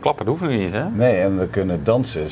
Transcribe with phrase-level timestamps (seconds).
[0.00, 0.90] Klappen dat hoeven we niet, hè?
[0.90, 2.26] Nee, en we kunnen dansen.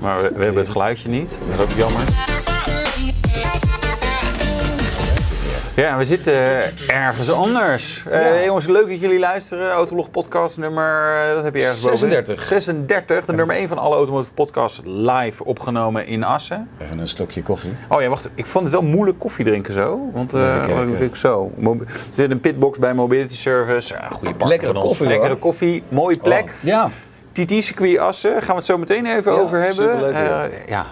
[0.00, 1.36] Maar we, we hebben het geluidje niet.
[1.40, 2.02] Dat is ook jammer.
[5.76, 6.34] Ja, we zitten
[6.88, 8.02] ergens anders.
[8.10, 8.44] Eh, Ja.
[8.44, 9.70] jongens, leuk dat jullie luisteren.
[9.70, 11.98] Autoblog podcast nummer, eh, dat heb je ergens boven.
[11.98, 12.42] 36.
[12.42, 16.68] 36, de nummer 1 van alle Automotive podcasts live opgenomen in Assen.
[16.82, 17.72] Even een slokje koffie.
[17.88, 18.28] Oh ja, wacht.
[18.34, 20.10] Ik vond het wel moeilijk koffie drinken zo.
[20.12, 21.52] Want eh, ik zo.
[21.64, 21.76] Er
[22.10, 23.94] zit een pitbox bij Mobility Service.
[23.94, 25.38] Ja, goede partner Lekkere koffie, Lekkere hoor.
[25.38, 26.44] koffie, mooie plek.
[26.44, 26.90] Oh, ja.
[27.34, 29.74] TT-circuit Assen, gaan we het zo meteen even Ja, over hebben.
[29.84, 30.44] superleuk, ja.
[30.44, 30.86] Eh, ja,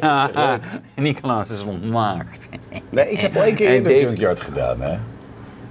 [0.00, 0.58] ja, ja.
[0.94, 2.48] Nicolaas is ontmaakt.
[2.90, 4.96] Nee, ik heb al één keer En eerder Dave- Junkyard gedaan, hè.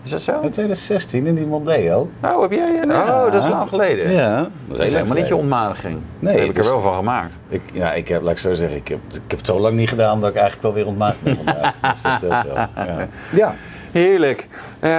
[0.03, 0.31] Is dat zo?
[0.31, 2.09] In 2016 in die Mondeo.
[2.21, 2.79] Nou, heb jij...
[2.81, 3.25] een- Ja.
[3.25, 4.11] Oh, dat is lang geleden.
[4.11, 5.97] Ja, Dat is helemaal niet je ontmadiging.
[6.19, 7.37] Nee, Daar heb ik er wel van gemaakt.
[7.49, 9.75] Ik, ja, ik heb, laat ik zo zeggen, ik heb, ik heb het zo lang
[9.75, 11.73] niet gedaan dat ik eigenlijk wel weer ontmaakt ben vandaag.
[11.91, 12.55] Dus dat telt wel.
[12.85, 13.07] Ja.
[13.31, 13.55] ja.
[13.91, 14.47] Heerlijk.
[14.79, 14.89] Eh,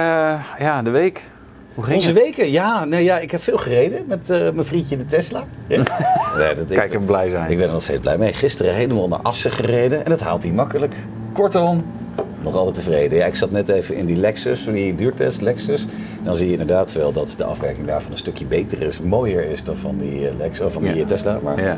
[0.59, 1.23] ja, de week.
[1.77, 2.17] Hoe ging Onze het?
[2.17, 5.43] weken, ja, nou ja, ik heb veel gereden met eh, mijn vriendje de Tesla.
[5.67, 5.75] Ja.
[6.37, 7.51] Nee, dat, Kijk ik, hem blij zijn.
[7.51, 8.33] ik ben er nog steeds blij mee.
[8.33, 10.95] Gisteren helemaal naar Assen gereden en dat haalt hij makkelijk.
[11.33, 11.85] Kortom,
[12.41, 13.17] nog altijd tevreden.
[13.17, 15.85] Ja, ik zat net even in die Lexus, die duurtest Lexus.
[16.23, 19.63] Dan zie je inderdaad wel dat de afwerking daarvan een stukje beter is, mooier is
[19.63, 20.99] dan van die, eh, Lex, of van die Ja.
[21.01, 21.39] eh, Tesla.
[21.43, 21.77] Maar Ja.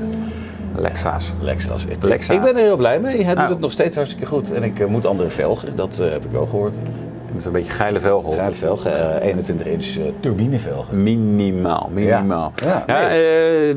[0.75, 1.31] Lexa's.
[1.41, 1.85] Lexus.
[1.85, 2.33] Ik- Lexa.
[2.33, 3.15] Ik ben er heel blij mee.
[3.15, 3.49] Hij doet Nou.
[3.51, 4.51] het nog steeds hartstikke goed.
[4.53, 6.75] En ik moet andere velgen, dat eh, heb ik wel gehoord.
[7.33, 8.35] Met een beetje geile velgen op.
[8.35, 11.03] Geile velgen, eh, 21 inch eh, turbinevelgen.
[11.03, 12.53] Minimaal, minimaal.
[12.63, 12.85] Ja.
[12.87, 12.95] Eh,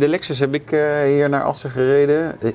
[0.01, 2.35] de Lexus heb ik eh, hier naar Assen gereden.
[2.43, 2.51] Eh,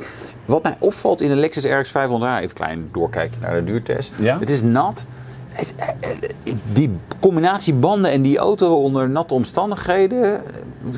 [0.45, 4.12] Wat mij opvalt in de Lexus RX 500 even klein doorkijken naar de duurtest.
[4.20, 4.39] Ja?
[4.39, 5.06] Het is nat.
[5.78, 10.39] Eh, eh, die combinatie banden en die auto onder natte omstandigheden, eh,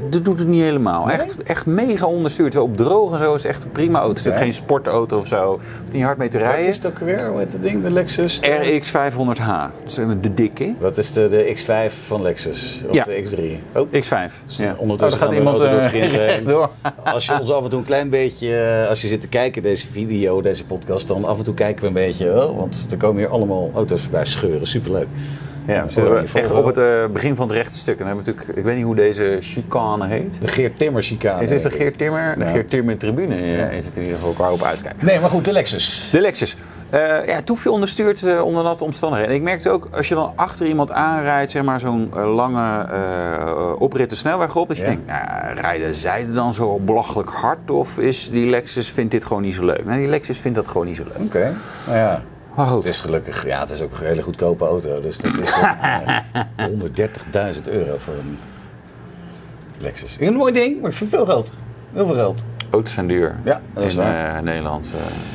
[0.09, 1.05] dat doet het niet helemaal.
[1.05, 1.17] Nee?
[1.17, 2.55] Echt, echt mega onderstuurd.
[2.55, 4.09] Op droog en zo is echt een prima auto.
[4.17, 5.59] Het is ook geen sportauto of zo.
[5.79, 6.67] Hoeft niet hard mee te Wat rijden.
[6.67, 7.27] is het ook weer?
[7.29, 7.81] Hoe heet het ding?
[7.83, 8.39] De Lexus?
[8.61, 9.45] RX 500H.
[9.45, 10.73] Dat is de dikke.
[10.79, 12.83] Dat is de, de X5 van Lexus.
[12.87, 13.03] Of Ja.
[13.03, 13.77] de X3.
[13.79, 13.87] Oh.
[13.87, 14.33] X5.
[14.45, 14.75] Ja.
[14.77, 16.69] Ondertussen Oh, gaat de iemand auto het eh, door.
[17.03, 19.61] Als je ons af en toe een klein beetje, eh, als je zit te kijken
[19.61, 22.97] deze video, deze podcast, dan af en toe kijken we een beetje, oh, want er
[22.97, 24.67] komen hier allemaal auto's voorbij scheuren.
[24.67, 25.07] Superleuk.
[25.69, 27.99] Ja, we zitten echt op het eh, begin van het rechte stuk.
[27.99, 30.41] En dan hebben we natuurlijk, ik weet niet hoe deze chicane heet.
[30.41, 31.43] De Geert Timmer chicane.
[31.43, 32.35] Is dit de Geert Timmer?
[32.37, 32.51] De Ja.
[32.51, 35.05] Geert Timmer tribune eh, is het in ieder geval waar op uitkijken.
[35.05, 36.09] Nee, maar goed, de Lexus.
[36.11, 36.55] De Lexus.
[36.89, 39.31] Eh ja, toen veel onderstuurd onder natte omstandigheden.
[39.33, 42.85] En ik merkte ook, als je dan achter iemand aanrijdt, zeg maar zo'n lange
[43.79, 44.89] oprit de snelweg op, dat je Ja.
[44.89, 47.71] denkt, nou, rijden zij dan zo belachelijk hard?
[47.71, 49.85] Of is die Lexus, vindt dit gewoon niet zo leuk?
[49.85, 51.25] Nee, die Lexus vindt dat gewoon niet zo leuk.
[51.25, 51.53] Oké.
[51.87, 52.21] Nou ja.
[52.55, 52.83] Maar goed.
[52.83, 55.01] Het is gelukkig, ja, het is ook een hele goedkope auto.
[55.01, 56.17] Dus dat is eh,
[57.55, 58.37] 130.000 euro voor een
[59.77, 60.17] Lexus.
[60.19, 61.53] Een mooi ding, maar voor veel geld.
[61.93, 62.43] Heel veel geld.
[62.71, 63.35] Auto's zijn duur.
[63.43, 64.35] Ja, dat is in waar.
[64.35, 64.91] eh, Nederland.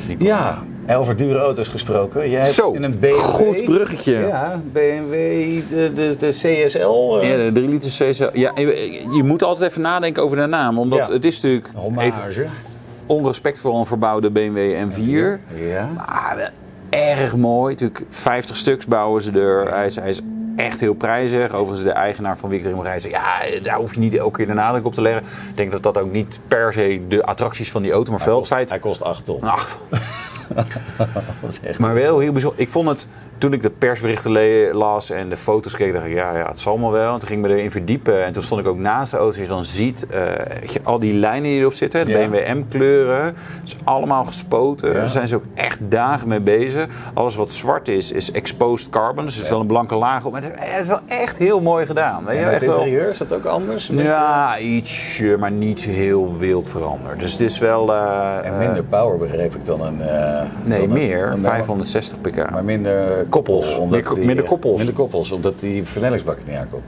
[0.07, 0.15] eh.
[0.19, 2.29] Ja, en over dure auto's gesproken.
[2.29, 3.19] Jij hebt Zo, in een BMW.
[3.19, 4.13] goed bruggetje.
[4.19, 5.13] Ja, BMW,
[5.67, 7.17] de, de, de CSL.
[7.21, 8.29] eh, Ja, de 3 liter CSL.
[8.33, 10.79] Ja, je, je moet altijd even nadenken over de naam.
[10.79, 11.13] Omdat Ja.
[11.13, 12.45] het is natuurlijk even hommage.
[13.05, 14.57] onrespectvol een verbouwde BMW
[14.89, 15.39] M4.
[15.55, 15.89] Ja.
[15.95, 16.51] Maar
[16.89, 17.73] erg mooi.
[17.73, 19.73] Natuurlijk 50 stuks bouwen ze er.
[19.73, 20.21] Hij is, hij is
[20.55, 21.51] echt heel prijzig.
[21.51, 23.13] Overigens de eigenaar van Victor Rijdt zegt...
[23.13, 25.23] Ja, daar hoef je niet elke keer de nadruk op te leggen.
[25.49, 28.11] Ik denk dat dat ook niet per se de attracties van die auto...
[28.11, 28.69] maar feit...
[28.69, 29.43] Hij kost 8 ton.
[29.43, 29.77] Ach,
[31.41, 31.79] Dat is echt...
[31.79, 32.61] maar wel heel bijzonder.
[32.61, 33.07] Ik vond het,
[33.37, 34.31] toen ik de persberichten
[34.75, 37.13] las en de foto's keek, dacht ik, ja, ja het zal maar wel.
[37.13, 38.23] En toen ging ik me erin verdiepen.
[38.25, 39.41] En toen stond ik ook naast de auto.
[39.41, 40.05] Je dan ziet,
[40.69, 42.27] je, al die lijnen die erop zitten, de Ja.
[42.27, 43.23] BMW M-kleuren.
[43.25, 43.35] Het
[43.65, 44.87] is allemaal gespoten.
[44.87, 44.93] Ja.
[44.93, 46.87] Daar zijn ze ook echt dagen mee bezig.
[47.13, 49.25] Alles wat zwart is, is exposed carbon.
[49.25, 50.31] Dus er is wel een blanke laag op.
[50.31, 52.25] Maar het is, het is wel echt heel mooi gedaan.
[52.25, 52.41] Weet je?
[52.41, 53.87] En het Echt wel- interieur, is dat ook anders?
[53.93, 57.19] ja, iets, maar niet heel wild veranderd.
[57.19, 57.93] Dus het is wel...
[57.93, 60.01] eh, En minder power begreep ik dan een...
[60.01, 61.31] eh, Nee, dan een- meer.
[61.31, 62.49] een- 560 pk.
[62.51, 63.77] Maar minder koppels.
[63.77, 64.77] Omdat Meer- die- minder koppels.
[64.77, 66.83] Minder koppels, omdat die versnellingsbak er niet aankomt.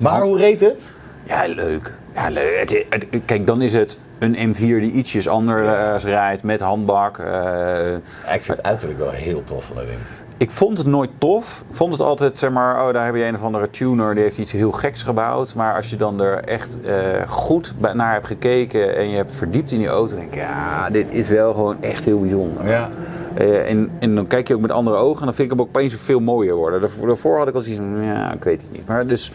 [0.00, 0.92] Maar hoe reed het?
[1.24, 1.92] Ja, leuk.
[2.14, 2.56] Ja, leuk.
[2.58, 7.18] Het- het- kijk, dan is het een M4 die ietsjes anders rijdt met handbak.
[7.18, 9.98] Eh, Ja, ik vind het uiterlijk wel heel tof van dat ding.
[10.36, 11.64] ik vond het nooit tof.
[11.68, 14.22] Ik vond het altijd, zeg maar, oh, daar heb je een of andere tuner die
[14.22, 15.54] heeft iets heel geks gebouwd.
[15.54, 16.94] Maar als je dan er echt eh,
[17.26, 21.12] goed naar hebt gekeken en je hebt verdiept in die auto, denk ik, ja, dit
[21.14, 22.68] is wel gewoon echt heel bijzonder.
[22.68, 22.90] Ja.
[23.36, 25.60] Eh, en, en dan kijk je ook met andere ogen en dan vind ik hem
[25.66, 26.80] ook opeens veel mooier worden.
[26.80, 28.86] Daarvoor, had ik al zoiets van, ja, ik weet het niet.
[28.86, 29.32] Maar dus,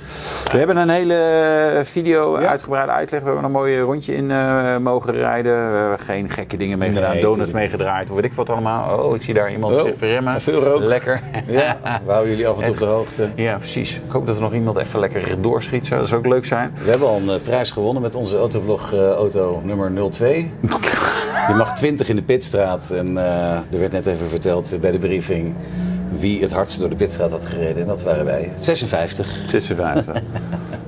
[0.51, 2.47] we hebben een hele video, Ja.
[2.47, 3.19] uitgebreide uitleg.
[3.19, 5.71] We hebben een mooi rondje in eh, mogen rijden.
[5.71, 7.71] We hebben geen gekke dingen mee Nee, gedaan, donuts tuurlijk mee niet.
[7.75, 8.09] gedraaid.
[8.09, 9.03] Of weet ik wat allemaal.
[9.05, 10.41] Oh, ik zie daar iemand Oh, zich verremmen.
[10.41, 10.81] veel rook.
[10.81, 11.21] Lekker.
[11.47, 13.29] Ja, we houden jullie af en toe op de hoogte.
[13.35, 13.93] Ja, precies.
[13.95, 15.85] Ik hoop dat er nog iemand even lekker doorschiet.
[15.87, 16.73] Zou, dat zou ook leuk zijn.
[16.83, 20.51] We hebben al een eh, prijs gewonnen met onze autoblog auto nummer 02.
[21.51, 22.91] Je mag 20 in de pitstraat.
[22.91, 25.55] En eh, er werd net even verteld bij de briefing
[26.19, 27.81] wie het hardst door de pitstraat had gereden.
[27.81, 28.51] En dat waren wij.
[28.59, 29.27] 56.
[29.47, 30.15] 56.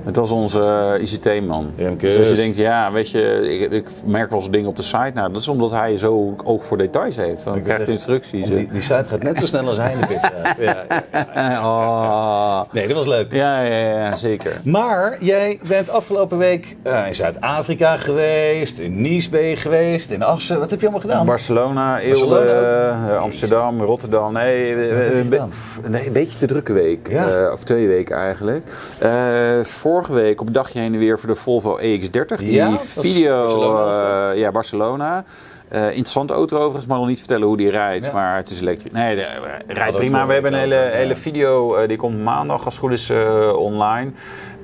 [0.04, 1.72] Het was onze eh, ICT-man.
[1.98, 4.82] Dus als je denkt, ja, weet je, ik, ik merk wel eens dingen op de
[4.82, 5.10] site.
[5.14, 7.44] Nou, dat is omdat hij zo oog voor details heeft.
[7.44, 8.46] Dan krijgt hij instructies.
[8.46, 10.56] Die, die site gaat net zo snel als hij in de pit gaat.
[10.58, 11.62] Ja, ja.
[11.64, 12.60] Oh.
[12.72, 13.32] Nee, dat was leuk.
[13.32, 14.60] Ja, ja, ja, zeker.
[14.64, 20.22] Maar jij bent afgelopen week eh, in Zuid-Afrika geweest, in Nice ben je geweest, in
[20.22, 20.58] Assen.
[20.58, 21.26] Wat heb je allemaal gedaan?
[21.26, 24.32] Barcelona, Eelde, Barcelona eh, Amsterdam, Rotterdam.
[24.32, 24.74] Nee,
[25.20, 25.50] een, be- gedaan?
[25.92, 27.08] nee, een beetje te drukke week.
[27.08, 27.28] Ja.
[27.46, 28.64] Eh, of twee weken eigenlijk.
[28.98, 32.36] Eh, vorige week op een dagje heen en weer voor de Volvo EX30.
[32.38, 35.24] Die Ja, video, Barcelona, eh, ja, Barcelona.
[35.68, 38.04] Eh interessante auto overigens, maar nog niet vertellen hoe die rijdt.
[38.04, 38.12] Ja.
[38.12, 38.92] Maar het is elektrisch.
[38.92, 40.26] Nee, de, eh, rijdt het prima.
[40.26, 43.52] We hebben een hele, hele video, eh, die komt maandag als het goed is eh,
[43.56, 44.10] online.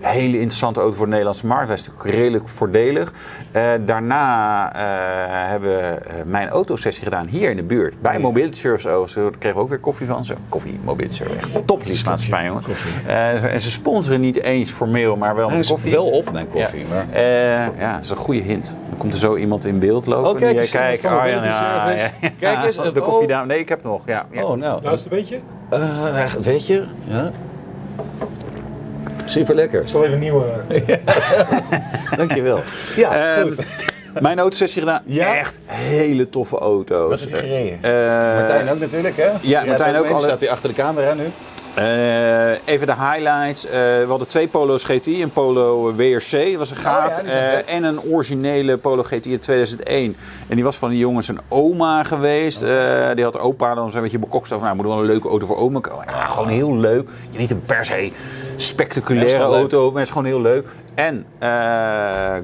[0.01, 1.67] Hele interessante auto voor de Nederlandse markt.
[1.67, 3.13] Hij is natuurlijk redelijk voordelig.
[3.53, 8.01] Eh, daarna eh, hebben we eh, mijn autosessie gedaan hier in de buurt.
[8.03, 9.15] Bij Mobility Service Oost.
[9.15, 10.25] Daar kregen we ook weer koffie van.
[10.25, 11.37] Zo, koffie, Mobility Service.
[11.37, 12.67] Echt top maatschappij, jongens.
[13.07, 15.91] Eh, en ze sponsoren niet eens formeel, maar wel is koffie.
[15.91, 16.87] wel op mijn koffie, Ja.
[16.89, 17.07] maar...
[17.13, 18.75] Eh, ja, dat is een goede hint.
[18.89, 20.31] Dan komt er zo iemand in beeld lopen.
[20.31, 22.11] Oh, kijk Die, eens, ja, Mobility ja, Service.
[22.21, 22.53] ja, ja.
[22.55, 23.09] Kijk eens, de oh.
[23.09, 23.47] koffiedame.
[23.47, 24.03] Nee, ik heb nog.
[24.07, 24.27] Ja.
[24.43, 24.83] Oh, nou.
[24.83, 25.39] Laatste beetje.
[25.71, 26.85] Eh, weet je?
[27.05, 27.31] Ja.
[29.31, 29.81] Super lekker.
[29.83, 30.45] Ik zal even een nieuwe.
[32.17, 32.61] Dankjewel.
[32.97, 33.65] Ja, Ehm, goed.
[34.21, 35.03] mijn autosessie gedaan.
[35.07, 35.37] Ja?
[35.37, 37.11] Echt hele toffe auto's.
[37.11, 37.79] Wat heb je gereden?
[37.83, 39.29] Eh, Martijn ook natuurlijk, hè?
[39.41, 41.25] Jij Martijn ook alle- Staat hij achter de camera nu?
[41.75, 43.67] Eh, even de highlights.
[43.67, 45.23] Eh, we hadden twee Polo's GTI.
[45.23, 47.19] Een Polo WRC, dat was een gaaf.
[47.21, 47.65] Oh ja, Eh, vet.
[47.65, 50.17] en een originele Polo GTI uit 2001.
[50.49, 52.63] En die was van die jongens een oma geweest.
[52.63, 52.71] Eh,
[53.15, 54.65] die had opa dan een beetje bekokst over.
[54.65, 56.05] Nou, moet wel een leuke auto voor oma komen.
[56.09, 57.09] Ja, gewoon heel leuk.
[57.31, 58.11] Je niet een per se Ja,
[58.61, 60.69] spectaculaire auto, maar het is gewoon heel leuk.
[60.95, 61.49] En eh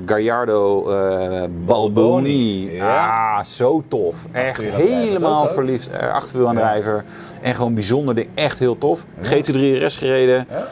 [0.06, 2.72] Gallardo eh, Balboni.
[2.74, 3.36] Ja.
[3.38, 4.16] Ah, zo tof.
[4.32, 5.90] Echt helemaal verliefd.
[5.90, 7.04] Uh, achterwielaandrijver.
[7.42, 8.28] En gewoon bijzonder ding.
[8.34, 9.04] Echt heel tof.
[9.22, 10.46] GT3 RS gereden.
[10.50, 10.64] Ja?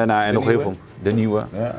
[0.00, 0.74] Eh, nou, en nog heel veel.
[1.02, 1.44] De nieuwe.
[1.58, 1.74] Ja.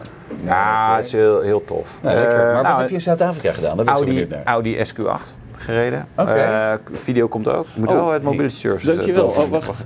[0.46, 2.00] Ja, het is heel, heel tof.
[2.02, 2.40] Lekker.
[2.40, 3.78] Eh, Maar wat nou, heb je in Zuid-Afrika gedaan?
[3.78, 4.42] Zo Audi, naar.
[4.44, 6.08] Audi SQ8 gereden.
[6.16, 7.66] Eh, video komt ook.
[7.76, 8.90] Moet Oh, wel het mobility service.
[8.90, 9.26] eh, Dankjewel.
[9.26, 9.86] Oh, wacht.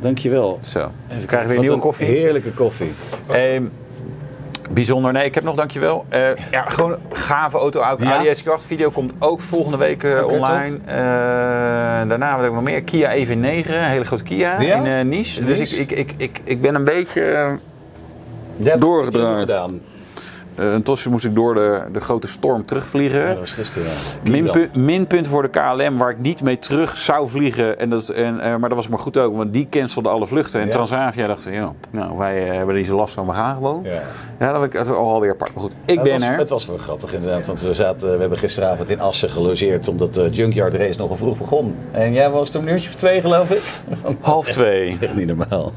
[0.00, 0.58] Dankjewel.
[0.62, 0.90] Zo.
[1.18, 2.06] We krijgen weer nieuwe koffie.
[2.06, 2.92] Heerlijke koffie.
[3.30, 3.62] Ehm,
[4.70, 5.12] bijzonder.
[5.12, 6.04] Nee, ik heb nog dankjewel.
[6.08, 6.20] Eh
[6.50, 7.80] ja, gewoon een gave auto.
[7.98, 8.34] Ja?
[8.34, 10.78] SQ8 video komt ook volgende week eh, online.
[10.84, 10.94] Eh,
[12.08, 12.82] daarna wat ik nog meer.
[12.82, 14.76] Kia EV9, een hele grote Kia Ja?
[14.76, 15.44] in eh, Nice.
[15.44, 17.20] Dus ik, ik, ik, ik, ik ben een beetje...
[18.56, 19.38] Jij hebt Doorgedraaid.
[19.38, 19.80] gedaan.
[20.58, 23.20] Eh, een tosje moest ik door de, de grote storm terugvliegen.
[23.20, 23.88] Ja, dat was gisteren.
[24.22, 24.30] ja.
[24.30, 27.78] Minpunt, minpunt voor de KLM waar ik niet mee terug zou vliegen.
[27.78, 30.60] En dat, en, eh, maar dat was maar goed ook, want die cancelde alle vluchten.
[30.60, 30.72] En Ja.
[30.72, 33.80] Transavia dacht, ja, nou, wij eh, hebben zo last van, we gaan gewoon.
[33.84, 34.00] Ja,
[34.38, 34.52] Ja.
[34.52, 35.54] dat was ik alweer apart.
[35.54, 36.38] Maar goed, ik ben het was, er.
[36.38, 40.14] Het was wel grappig inderdaad, want we, zaten, we hebben gisteravond in Assen gelogeerd omdat
[40.14, 41.76] de Junkyard Race nogal vroeg begon.
[41.90, 43.62] En jij was toen een uurtje of twee geloof ik?
[44.20, 44.84] Half twee.
[44.90, 45.72] Dat is echt niet normaal.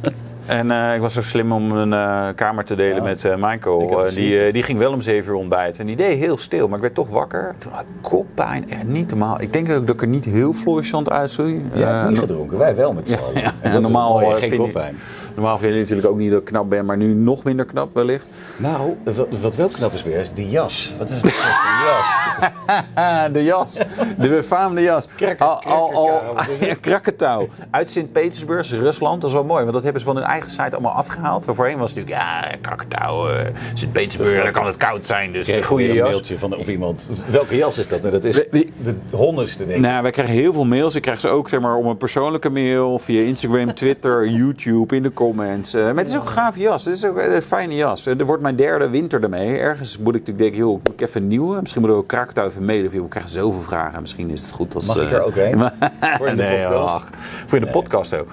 [0.59, 3.03] En eh, ik was zo slim om een eh, kamer te delen Ja.
[3.03, 4.03] met Ik Michael.
[4.15, 5.81] die, die ging wel om zeven uur ontbijten.
[5.81, 7.55] En die deed heel stil, maar ik werd toch wakker.
[7.57, 8.69] Toen had ik koppijn.
[8.69, 9.41] Echt niet normaal.
[9.41, 11.65] Ik denk ook dat ik er niet heel florissant uitzoei.
[11.73, 13.41] Eh, niet gedronken, wij wel met z'n allen.
[13.41, 14.97] ja, En normaal, geen koppijn.
[15.39, 17.93] Normaal vind je natuurlijk ook niet dat ik knap ben, maar nu nog minder knap
[17.93, 18.27] wellicht.
[18.57, 20.93] Nou, wat, wat wel knap is weer, is die jas.
[20.97, 23.31] Wat is dat voor een jas?
[23.33, 23.77] de jas.
[24.17, 25.07] De befaamde jas.
[25.37, 26.65] Al, al, al, het?
[26.69, 27.47] ja, krakketouw.
[27.71, 29.21] Uit Sint-Petersburg, Rusland.
[29.21, 31.45] Dat is wel mooi, want dat hebben ze van hun eigen site allemaal afgehaald.
[31.45, 35.31] Waarvoorheen was het natuurlijk, ja, krakketouw, eh, Sint-Petersburg, dan kan het koud zijn.
[35.31, 36.09] Dus Ik een goede jas.
[36.09, 37.09] mailtje van of iemand.
[37.29, 38.05] Welke jas is dat?
[38.05, 39.85] En dat is de honderdste denk ik.
[39.85, 40.95] Nou, wij krijgen heel veel mails.
[40.95, 45.03] Ik krijg ze ook zeg maar, op een persoonlijke mail, via Instagram, Twitter, YouTube, in
[45.03, 45.73] de comments.
[45.73, 46.85] Eh, maar het is ook een gave jas.
[46.85, 48.05] Het is ook een fijne jas.
[48.05, 49.57] En er wordt mijn derde winter ermee.
[49.57, 51.59] Ergens moet ik natuurlijk denken, joh, moet ik even een nieuwe?
[51.59, 54.01] Misschien moeten we ook krakketouw even of, joh, We krijgen zoveel vragen.
[54.01, 54.85] Misschien is het goed als...
[54.85, 55.59] Mag ik eh, er ook heen?
[56.17, 56.93] Voor in de nee, podcast?
[56.93, 57.09] ach,
[57.45, 58.27] voor in de podcast ook.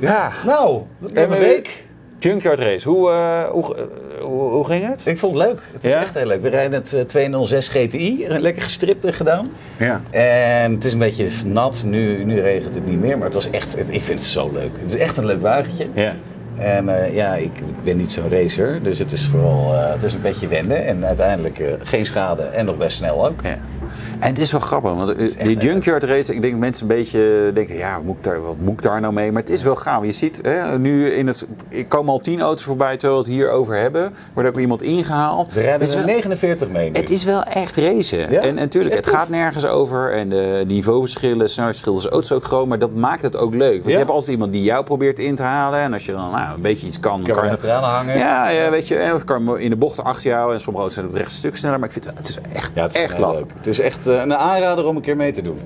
[0.00, 0.82] Ja, Nou,
[1.14, 1.86] een we- week.
[2.18, 2.88] Junkyard Race.
[2.88, 3.82] Hoe, eh, hoe, eh,
[4.20, 5.02] hoe, hoe ging het?
[5.04, 5.60] Ik vond het leuk.
[5.72, 6.00] Het is Ja?
[6.02, 6.42] echt heel leuk.
[6.42, 8.26] We rijden het eh, 206 GTI.
[8.28, 9.50] Lekker gestript en gedaan.
[9.76, 10.00] Ja.
[10.10, 11.82] En het is een beetje nat.
[11.86, 13.16] Nu, nu regent het niet meer.
[13.16, 14.70] Maar het was echt, het- ik vind het zo leuk.
[14.82, 15.86] Het is echt een leuk wagentje.
[15.94, 16.14] Ja.
[16.58, 18.82] En eh, ja, ik, ik ben niet zo'n racer.
[18.82, 20.86] Dus het is vooral eh, het is een beetje wennen.
[20.86, 22.42] En uiteindelijk eh, geen schade.
[22.42, 23.40] En nog best snel ook.
[23.42, 23.58] Ja.
[24.18, 26.96] En het is wel grappig, want echt die junkyard race, ik denk dat mensen een
[26.96, 29.32] beetje denken, ja, wat moet ik daar, wat moet ik daar nou mee?
[29.32, 30.04] Maar het is wel gaaf.
[30.04, 33.38] Je ziet, hè, nu in het, er komen al tien auto's voorbij terwijl we het
[33.38, 34.14] hier over hebben.
[34.34, 35.52] Wordt ook iemand ingehaald.
[35.52, 36.98] We rijden het, is er wel, 49 mee nu.
[36.98, 38.30] het is wel echt racen.
[38.30, 40.12] Ja, en, natuurlijk, het, gaat nergens over.
[40.12, 42.66] En de niveauverschillen, snelheidsverschillen, is auto's ook groot.
[42.66, 43.72] Maar dat maakt het ook leuk.
[43.72, 43.90] Want Ja.
[43.90, 45.80] je hebt altijd iemand die jou probeert in te halen.
[45.80, 48.18] En als je dan nou, een beetje iets kan, kan kan er je hangen.
[48.18, 50.94] ja, ja, weet je, en of kan in de bocht achter jou en sommige auto's
[50.94, 52.94] zijn op het rechte stuk sneller, maar ik vind het, het is echt, Ja, het
[52.96, 53.52] is echt leuk.
[53.56, 55.58] Het is echt een aanrader om een keer mee te doen.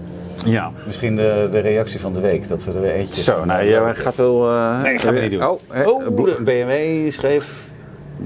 [0.47, 0.71] Ja.
[0.87, 3.23] Misschien de, de reactie van de week, dat we er weer eentje...
[3.23, 4.49] Zo, nou, jij gaat wel...
[4.51, 5.47] eh, Nee, gaan we niet doen.
[5.47, 7.71] Oh, hè, Oh, blo- de BMW schreef...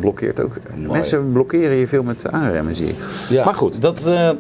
[0.01, 0.57] blokkeert ook.
[0.77, 2.97] Mensen blokkeren je veel met aanremmen, zie ik.
[3.29, 4.31] Ja, Maar goed, Dat, eh,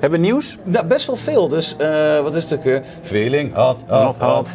[0.00, 0.58] hebben we nieuws?
[0.62, 1.48] nou, best wel veel.
[1.48, 2.80] Dus eh, wat is het?
[3.02, 4.18] Feeling, hot, hot, hot.
[4.18, 4.54] Hot,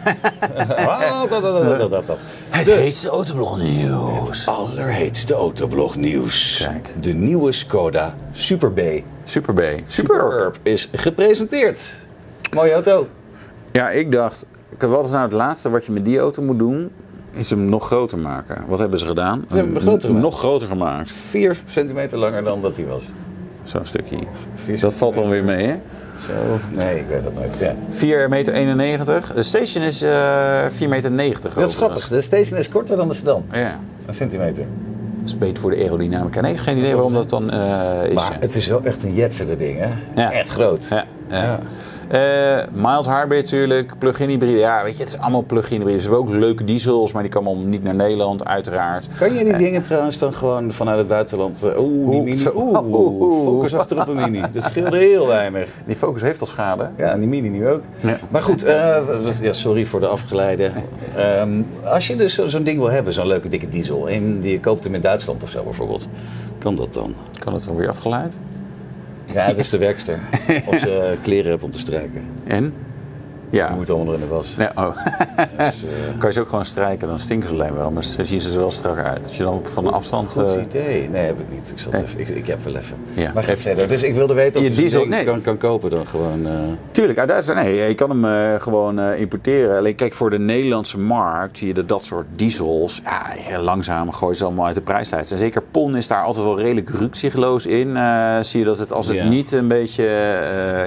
[1.03, 2.17] hot, hot, hot, hot, hot, hot.
[2.49, 4.29] Het Dus- heetste autoblog nieuws.
[4.29, 6.63] Het allerheetste autoblog nieuws.
[6.71, 6.95] Kijk.
[6.99, 8.79] De nieuwe Skoda Super B.
[9.23, 9.61] Super B.
[9.87, 11.95] Superb is gepresenteerd.
[12.53, 13.07] Mooie auto.
[13.71, 14.45] Ja, ik dacht,
[14.79, 16.89] wat is nou het laatste wat je met die auto moet doen?
[17.33, 18.63] Is hem nog groter maken.
[18.67, 19.45] Wat hebben ze gedaan?
[19.49, 20.23] Ze hebben hem groter gemaakt.
[20.25, 21.11] Nog groter gemaakt.
[21.11, 23.03] 4 centimeter langer dan dat hij was.
[23.63, 24.17] Zo'n stukje.
[24.81, 25.75] Dat valt dan weer mee, hè?
[26.19, 26.59] Zo.
[26.69, 27.57] Nee, ik weet dat nooit.
[27.59, 27.75] Ja.
[27.89, 29.33] 4 meter 91.
[29.33, 29.97] De station is
[30.69, 31.53] 4 meter 90.
[31.53, 32.07] Dat is grappig.
[32.07, 33.45] De station is korter dan de sedan.
[33.51, 33.79] Ja.
[34.05, 34.65] Een centimeter.
[35.19, 36.41] Dat is beter voor de aerodynamica.
[36.41, 37.59] Nee, geen idee waarom dat dan eh,
[38.07, 38.13] is.
[38.13, 38.37] Maar ja.
[38.39, 39.89] het is wel echt een jetserde ding, hè?
[40.21, 40.31] Ja.
[40.31, 40.87] Echt groot.
[40.89, 41.59] Ja, ja.
[42.09, 44.57] Eh, mild hybrid natuurlijk, plug-in hybride.
[44.57, 46.01] Ja, weet je, het is allemaal plug-in hybride.
[46.01, 49.07] Ze hebben ook leuke diesels, maar die komen allemaal niet naar Nederland, uiteraard.
[49.19, 51.63] Kan je die dingen trouwens dan gewoon vanuit het buitenland...
[51.63, 52.45] eh, Oeh, die mini.
[52.55, 53.43] Oeh, Oeh, oeh.
[53.45, 54.41] focus achter op een mini.
[54.51, 55.69] Dat scheelde heel weinig.
[55.85, 56.89] Die Focus heeft al schade.
[56.97, 57.81] Ja, en die mini nu ook.
[57.99, 58.17] Ja.
[58.29, 58.97] Maar goed, eh,
[59.41, 60.71] ja, sorry voor de afgeleide.
[61.15, 64.51] Ehm, als je dus zo- zo'n ding wil hebben, zo'n leuke dikke diesel, en die
[64.51, 66.07] je koopt hem in Duitsland of zo bijvoorbeeld,
[66.57, 67.13] kan dat dan?
[67.39, 68.37] Kan het dan weer afgeleid?
[69.33, 70.19] Ja, dat is de werkster.
[70.65, 72.25] Of ze kleren heeft om te strijken.
[72.47, 72.73] En?
[73.49, 73.67] Ja.
[73.67, 74.55] Die moet allemaal in de was.
[74.57, 74.87] Nee, oh.
[75.57, 78.25] Dus, eh, kan je ze ook gewoon strijken, dan stinken ze alleen wel, maar dan
[78.25, 79.27] zien ze er wel strakker uit.
[79.27, 80.31] Als je dan van een afstand...
[80.33, 81.09] Goed eh, idee.
[81.09, 81.69] Nee, heb ik niet.
[81.71, 82.97] Ik, zal het even, ik, ik heb wel even.
[83.13, 83.31] Ja.
[83.33, 83.87] Maar ga verder.
[83.87, 85.23] Dus ik wilde weten of Je je diesel- nee.
[85.25, 86.47] kan, kan kopen dan gewoon.
[86.47, 86.53] eh,
[86.91, 87.59] Tuurlijk, uit Duitsland.
[87.61, 89.77] Nee, je kan hem gewoon importeren.
[89.77, 94.11] Alleen kijk, voor de Nederlandse markt zie je dat dat soort diesels, ja, heel langzaam
[94.13, 95.31] gooien ze allemaal uit de prijslijst.
[95.31, 97.97] En zeker PON is daar altijd wel redelijk rukzichtloos in.
[98.41, 99.27] Zie je dat het, als het Ja.
[99.27, 100.03] niet een beetje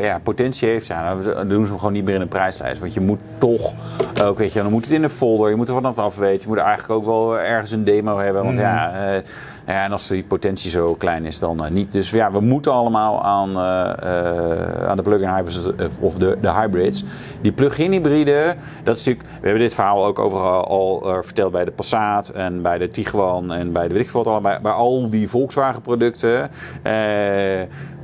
[0.02, 2.26] ja, potentie heeft, ja, dan doen ze hem gewoon niet meer in de
[2.59, 3.73] Want je moet toch,
[4.23, 6.40] ook weet je, dan moet het in een folder, je moet er vanaf af weten.
[6.40, 8.44] Je moet eigenlijk ook wel ergens een demo hebben.
[8.44, 9.23] Want ja, eh, ja,
[9.64, 11.92] en als die potentie zo klein is, dan eh, niet.
[11.92, 15.69] Dus ja, we moeten allemaal aan, eh, eh, aan de plug-in hybrids
[16.00, 17.04] of de, de hybrids.
[17.40, 19.35] Die plug-in hybride, dat is natuurlijk.
[19.40, 23.52] We hebben dit verhaal ook overal al verteld bij de Passat en bij de Tiguan
[23.52, 24.52] en bij de weet ik wat allemaal.
[24.52, 26.50] Bij, bij al die Volkswagen producten.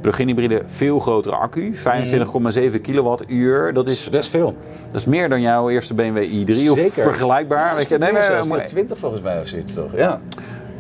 [0.00, 3.72] Plug-in hybride, veel grotere accu, 25,7 kilowattuur.
[3.72, 4.56] Dat is, best veel.
[4.86, 7.02] dat is meer dan jouw eerste BMW i3 of Zeker.
[7.02, 7.76] vergelijkbaar.
[7.76, 9.96] Weet je, nee, maar- 20 volgens mij of zoiets toch?
[9.96, 10.20] Ja.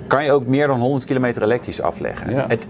[0.08, 2.30] Kan je ook meer dan 100 kilometer elektrisch afleggen.
[2.30, 2.44] Ja.
[2.48, 2.66] Het,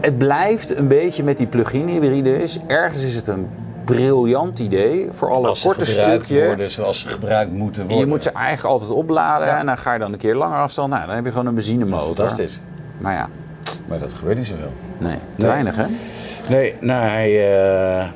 [0.00, 2.58] het blijft een beetje met die plug-in hybrides.
[2.66, 3.48] Ergens is het een
[3.84, 6.46] briljant idee voor alle Als korte gebruikt stukje.
[6.46, 8.06] worden zoals ze gebruikt moeten En worden.
[8.06, 9.58] je moet ze eigenlijk altijd opladen Ja.
[9.58, 10.90] en dan ga je dan een keer langer afstand.
[10.92, 12.06] Nou, dan heb je gewoon een benzinemotor.
[12.06, 12.60] Fantastisch.
[12.98, 13.28] Maar ja,
[13.88, 14.72] Maar dat gebeurt niet zoveel.
[14.98, 15.50] nee, te Nee.
[15.50, 15.84] weinig hè?
[16.48, 17.52] Nee, nou, hij,
[18.00, 18.08] eh,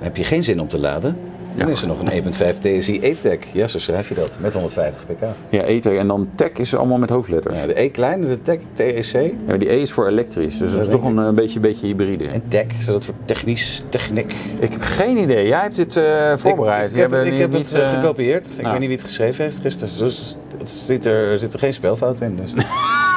[0.00, 1.16] heb je geen zin om te laden?
[1.58, 3.38] Dan is er nog een 1.5 TSI E-Tech.
[3.52, 4.36] Ja, zo schrijf je dat.
[4.40, 5.22] Met 150 pk.
[5.48, 7.60] Ja, E-Tech en dan tech is allemaal met hoofdletters.
[7.60, 9.32] Ja, de E kleine, de Tech TEC.
[9.46, 12.28] Ja, die E is voor elektrisch, dus dat is toch een, eh, beetje, beetje hybride.
[12.28, 14.34] En Tech, is dat voor technisch, techniek?
[14.58, 15.46] Ik heb geen idee.
[15.46, 16.90] Jij hebt dit eh, voorbereid.
[16.90, 18.44] Ik, ik heb, niet, het eh, gekopieerd.
[18.44, 18.70] Ik nou.
[18.70, 19.98] weet niet wie het geschreven heeft gisteren.
[19.98, 22.36] Dus het zit er, er zit er geen spelfout in.
[22.36, 22.52] Dus.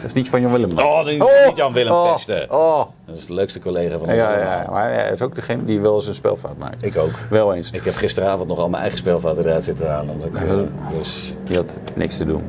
[0.00, 0.78] Dat is niet van Jan Willem.
[0.78, 2.46] Oh, niet, niet Jan Willem oh, pesten.
[2.50, 2.82] Oh.
[3.06, 5.80] Dat is de leukste collega van ons ja, ja, maar hij is ook degene die
[5.80, 6.84] wel eens een spelfout maakt.
[6.84, 7.10] Ik ook.
[7.30, 7.70] Wel eens.
[7.70, 10.20] Ik heb gisteravond nog al mijn eigen spelfouten eruit zitten halen.
[10.24, 10.58] ik, eh,
[10.98, 12.42] dus Je had niks te doen.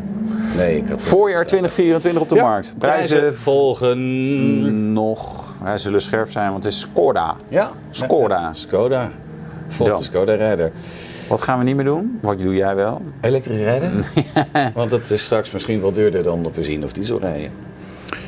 [0.58, 2.74] nee, ik had Voorjaar 2024 op de Ja, markt.
[2.77, 4.94] prijzen Prijzen volgen.
[4.94, 5.48] nog.
[5.63, 7.36] Wij zullen scherp zijn, want het is Skoda.
[7.48, 7.72] Ja.
[7.89, 8.53] Skoda.
[8.53, 9.10] Skoda.
[9.68, 10.72] Volgt de Skoda-rijder.
[11.30, 12.18] Wat gaan we niet meer doen?
[12.22, 13.02] Wat doe jij wel?
[13.22, 14.04] Elektrisch rijden?
[14.74, 17.52] Want het is straks misschien wel duurder dan op benzine of diesel rijden.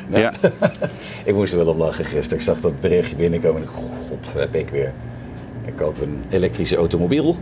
[0.09, 0.33] Ja.
[1.25, 2.37] Ik moest er wel op lachen gisteren.
[2.37, 4.91] Ik zag dat berichtje binnenkomen en ik god, heb ik weer.
[5.65, 7.35] Ik koop een elektrische automobiel.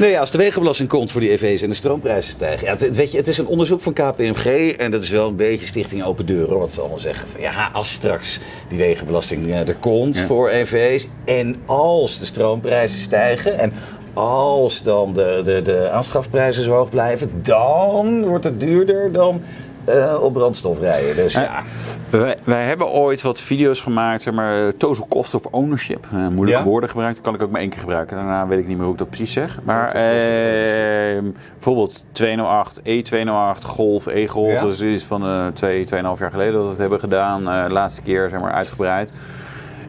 [0.00, 2.66] Nee, ja, als de wegenbelasting komt voor die EV's en de stroomprijzen stijgen.
[2.66, 5.36] Ja, het, weet je, het is een onderzoek van KPMG en dat is wel een
[5.36, 6.58] beetje Stichting Open Deuren.
[6.58, 10.26] Wat ze allemaal zeggen van ja, als straks die wegenbelasting eh, er komt Ja.
[10.26, 13.72] voor EV's en als de stroomprijzen stijgen en
[14.18, 19.40] als dan de, de, de aanschafprijzen zo hoog blijven, dan wordt het duurder dan
[19.84, 21.16] eh, op brandstof rijden.
[21.16, 21.62] Dus ja,
[22.10, 26.06] Wij, wij hebben ooit wat video's gemaakt, maar, eh, total cost of ownership.
[26.12, 26.66] Eh, moeilijke Ja?
[26.68, 28.16] woorden gebruikt, dat kan ik ook maar één keer gebruiken.
[28.16, 29.58] Daarna weet ik niet meer hoe ik dat precies zeg.
[29.64, 31.22] Maar eh,
[31.54, 34.52] bijvoorbeeld 208, E208, Golf, E-Golf.
[34.52, 34.60] Ja?
[34.60, 37.48] Dat is iets van eh twee, tweeënhalf jaar geleden dat we het hebben gedaan.
[37.48, 39.12] eh, de laatste keer, zeg maar, uitgebreid.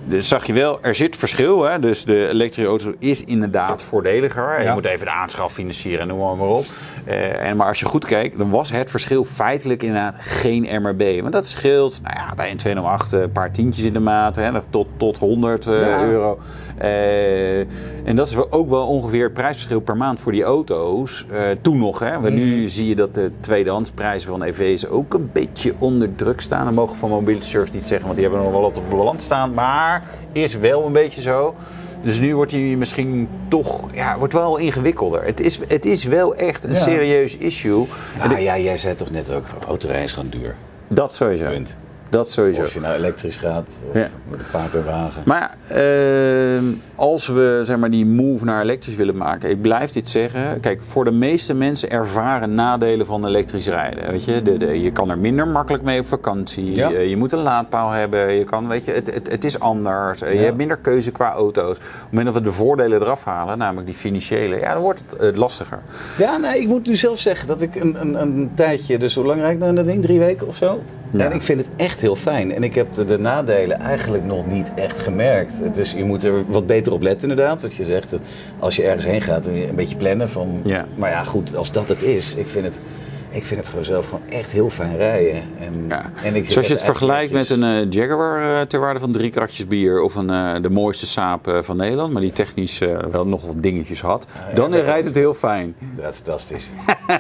[0.10, 1.64] Dus zag je wel, er zit verschil.
[1.64, 1.80] Hè?
[1.80, 4.64] Dus de elektrische auto is inderdaad voordeliger.
[4.64, 6.66] Je moet even de aanschaf financieren, noem maar, maar op.
[7.06, 11.22] Eh, en, maar als je goed kijkt, dan was het verschil feitelijk inderdaad geen MRB.
[11.22, 14.52] Want dat scheelt nou ja, bij een 208 een paar tientjes in de maat, hè,
[14.70, 16.04] tot, tot 100 eh, Ja.
[16.04, 16.40] euro.
[16.78, 17.60] Eh,
[18.04, 21.26] en dat is ook wel ongeveer het prijsverschil per maand voor die auto's.
[21.32, 22.20] Eh, toen nog, hè.
[22.20, 26.66] Want nu zie je dat de tweedehandsprijzen van EV's ook een beetje onder druk staan.
[26.66, 29.24] Dat mogen van Mobility Service niet zeggen, want die hebben nog wel wat op balans
[29.24, 29.54] staan.
[29.54, 29.99] Maar
[30.32, 31.56] is wel een beetje zo.
[32.02, 35.22] Dus nu wordt die misschien toch, ja, wordt wel ingewikkelder.
[35.22, 36.76] Het is, het is wel echt een Ja.
[36.76, 37.86] serieus issue.
[38.20, 40.56] Ah, ja, jij zei toch net ook, autorijden is gewoon duur.
[40.88, 41.44] Dat sowieso.
[41.44, 41.78] Punt.
[42.10, 42.62] Dat sowieso.
[42.62, 44.08] Of je nou elektrisch gaat, of Ja.
[44.30, 45.22] met een paard en wagen.
[45.26, 46.62] Maar eh,
[46.96, 50.60] als we zeg maar, die move naar elektrisch willen maken, ik blijf dit zeggen.
[50.60, 54.12] Kijk, voor de meeste mensen ervaren nadelen van elektrisch rijden.
[54.12, 54.42] Weet je?
[54.42, 56.76] De, de, je kan er minder makkelijk mee op vakantie.
[56.76, 56.90] Ja.
[56.90, 58.34] Je, je moet een laadpaal hebben.
[58.34, 60.22] Je kan, weet je, het, het, het is anders.
[60.22, 61.78] Eh, Je hebt minder keuze qua auto's.
[61.78, 65.02] Op het moment dat we de voordelen eraf halen, namelijk die financiële, ja, dan wordt
[65.10, 65.80] het eh, lastiger.
[66.18, 69.26] Ja, nee, ik moet nu zelf zeggen dat ik een, een, een tijdje, dus hoe
[69.26, 70.02] lang rijd ik nou in?
[70.02, 70.80] Drie weken of zo?
[71.12, 71.26] Ja.
[71.26, 72.54] En ik vind het echt heel fijn.
[72.54, 75.60] En ik heb de, de nadelen eigenlijk nog niet echt gemerkt.
[75.60, 77.62] Het is, je moet er wat beter op letten inderdaad.
[77.62, 78.16] Wat je zegt,
[78.60, 80.30] als je ergens heen gaat, een beetje plannen.
[80.30, 80.86] Van, Ja.
[80.96, 82.36] Maar ja, goed, als dat het is.
[82.36, 82.82] Ik vind het,
[83.30, 85.42] ik vind het gewoon zelf gewoon echt heel fijn rijden.
[85.60, 86.12] En, Ja.
[86.24, 89.30] en ik Zoals je het vergelijkt met een eh, Jaguar eh, ter waarde van drie
[89.32, 93.46] kratjes bier of een, eh, de mooiste saap van Nederland, maar die technisch wel nog
[93.46, 95.76] wat dingetjes had, ja, dan rijdt het heel fijn.
[95.96, 96.70] Dat is fantastisch.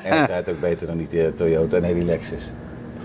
[0.03, 1.77] en het rijdt ook beter dan die Toyota.
[1.79, 2.51] Nee, die Lexus.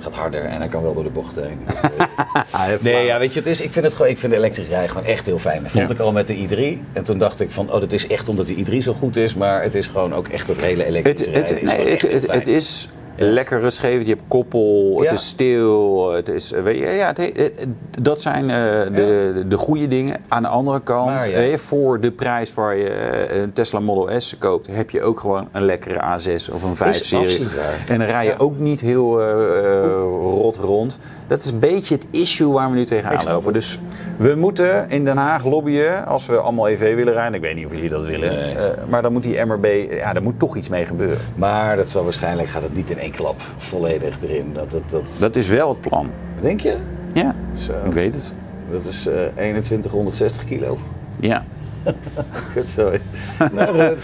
[0.04, 1.58] Gaat harder en hij kan wel door de bocht heen.
[1.68, 4.38] Dus, eh, Nee, ja, weet je, het is, ik vind het gewoon, ik vind de
[4.38, 5.62] elektrisch rijden gewoon echt heel fijn.
[5.62, 5.94] Dat vond Ja.
[5.94, 6.80] ik al met de i3.
[6.92, 9.34] En toen dacht ik van, oh, dat is echt omdat de i3 zo goed is,
[9.34, 12.38] maar het is gewoon ook echt het hele Het, elektrische het, is nee, het, fijn.
[12.38, 14.06] het is lekker rustgevend.
[14.06, 16.12] Je hebt koppel, het is stil.
[16.12, 17.66] Het is, eh, weet je, ja, het, het- het-
[18.00, 20.16] dat zijn eh, de, de goede dingen.
[20.28, 24.36] Aan de andere kant, eh, voor de prijs waar je eh, een Tesla Model S
[24.38, 27.24] koopt, heb je ook gewoon een lekkere A6 of een 5-serie.
[27.26, 27.84] absoluut waar.
[27.88, 29.90] En dan rij je ook niet heel eh, eh,
[30.20, 30.98] rot rond.
[31.26, 33.52] Dat is een beetje het issue waar we nu tegenaan lopen.
[33.52, 33.80] Dus
[34.16, 37.34] we moeten in Den Haag lobbyen als we allemaal EV willen rijden.
[37.34, 38.32] Ik weet niet of jullie dat willen.
[38.32, 38.54] Nee.
[38.54, 41.18] Eh, maar dan moet die MRB, ja, daar moet toch iets mee gebeuren.
[41.36, 44.52] Maar dat zal waarschijnlijk, gaat het niet in één klap volledig erin.
[44.52, 45.16] Dat, dat, dat...
[45.20, 46.10] Dat is wel het plan.
[46.40, 46.76] Denk je?
[47.12, 47.72] Ja, Zo.
[47.84, 48.32] ik weet het.
[48.70, 50.78] Dat is eh 2160 kilo.
[51.16, 51.44] Ja.
[52.54, 52.92] Goed zo.
[53.52, 53.96] nou.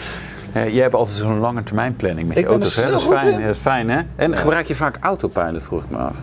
[0.52, 2.76] Eh, jij hebt altijd zo'n lange termijn planning met je auto's.
[2.76, 2.90] Hè?
[2.90, 3.40] Dat is fijn.
[3.40, 4.00] Dat is fijn, hè?
[4.16, 6.16] En gebruik je vaak autopilot, vroeg ik me af.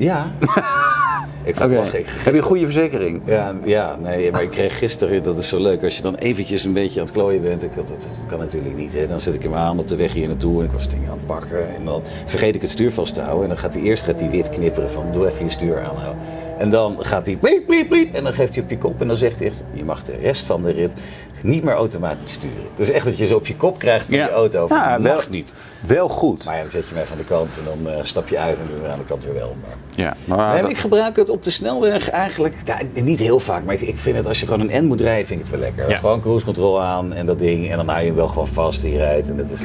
[0.00, 0.32] Ja.
[1.50, 2.06] ik vond het wel gek.
[2.08, 3.20] Heb je een goede verzekering?
[3.24, 6.64] Ja, ja, nee, maar ik kreeg gisteren, dat is zo leuk, als je dan eventjes
[6.64, 7.62] een beetje aan het klooien bent.
[7.62, 8.94] Ik, dat, dat kan natuurlijk niet.
[8.94, 9.06] Hè.
[9.06, 11.16] Dan zet ik hem aan op de weg hier naartoe en ik was dingen aan
[11.16, 11.74] het pakken.
[11.74, 13.42] En dan vergeet ik het stuur vast te houden.
[13.42, 16.22] En dan gaat hij eerst gaat hij wit knipperen van doe even je stuur aanhouden.
[16.60, 18.14] En dan gaat hij bliep, bliep, bliep.
[18.14, 20.14] En dan geeft hij op je kop en dan zegt hij echt, je mag de
[20.22, 20.94] rest van de rit
[21.42, 22.56] niet meer automatisch sturen.
[22.74, 24.24] Dus echt dat je zo op je kop krijgt van Ja.
[24.24, 24.66] je auto.
[24.66, 25.54] Van, Ja, dat wel- mag niet.
[25.86, 26.44] Wel goed.
[26.44, 28.56] Maar ja, dan zet je mij van de kant en dan eh, stap je uit
[28.58, 29.56] en doe je aan de kant weer wel.
[29.62, 29.76] Maar...
[30.04, 32.54] Ja, maar Nee, maar ik gebruik het op de snelweg eigenlijk.
[32.64, 35.00] Ja, niet heel vaak, maar ik, ik vind het als je gewoon een N moet
[35.00, 35.90] rijden, vind ik het wel lekker.
[35.90, 35.98] Ja.
[35.98, 37.70] Gewoon cruise control aan en dat ding.
[37.70, 39.28] En dan hou je hem wel gewoon vast en je rijdt.
[39.28, 39.60] En dat is,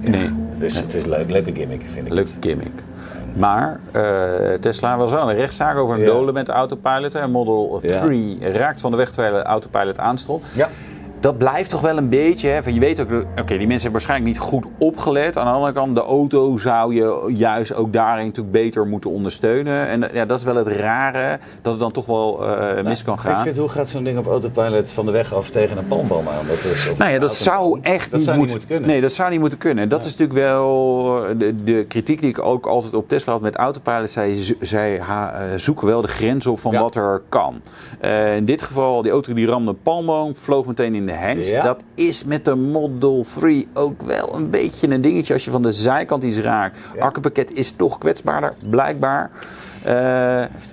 [0.00, 0.30] ja, Nee.
[0.52, 2.12] het is, het is leuk, leuke gimmick, vind ik.
[2.12, 2.44] Leuke het.
[2.46, 2.82] gimmick.
[3.36, 6.06] Maar eh, Tesla was wel een rechtszaak over een Ja.
[6.06, 7.14] dolen met de autopilot.
[7.14, 8.00] En Model Ja.
[8.00, 10.44] 3 raakt van de weg terwijl de autopilot aanstond.
[10.54, 10.68] Ja.
[11.20, 12.48] Dat blijft toch wel een beetje.
[12.48, 12.62] Hè?
[12.62, 15.36] Van je weet ook, oké, die mensen hebben waarschijnlijk niet goed opgelet.
[15.38, 19.86] Aan de andere kant, de auto zou je juist ook daarin natuurlijk beter moeten ondersteunen.
[19.86, 23.14] En ja, dat is wel het rare, dat het dan toch wel eh, mis kan
[23.14, 23.42] Ik gaan.
[23.42, 26.46] vind, hoe gaat zo'n ding op autopilot van de weg af tegen een palmboom aan?
[26.46, 28.88] Dat is Nou ja, dat zou echt dat niet, zou moeten, moeten kunnen.
[28.88, 29.88] Nee, dat zou niet moeten kunnen.
[29.88, 33.54] Dat is natuurlijk wel de, de kritiek die ik ook altijd op Tesla had met
[33.56, 34.10] autopilot.
[34.10, 36.80] Zij, zij ha- eh, zoeken wel de grens op van Ja.
[36.80, 37.60] wat er kan.
[38.00, 41.50] Eh, in dit geval, die auto die ramde een palmboom, vloog meteen in de hengst.
[41.50, 41.62] Ja.
[41.62, 45.32] Dat is met de Model 3 ook wel een beetje een dingetje.
[45.34, 46.78] Als je van de zijkant iets raakt.
[46.94, 47.04] Ja.
[47.04, 49.30] Akkerpakket is toch kwetsbaarder, blijkbaar.
[49.86, 49.92] Eh,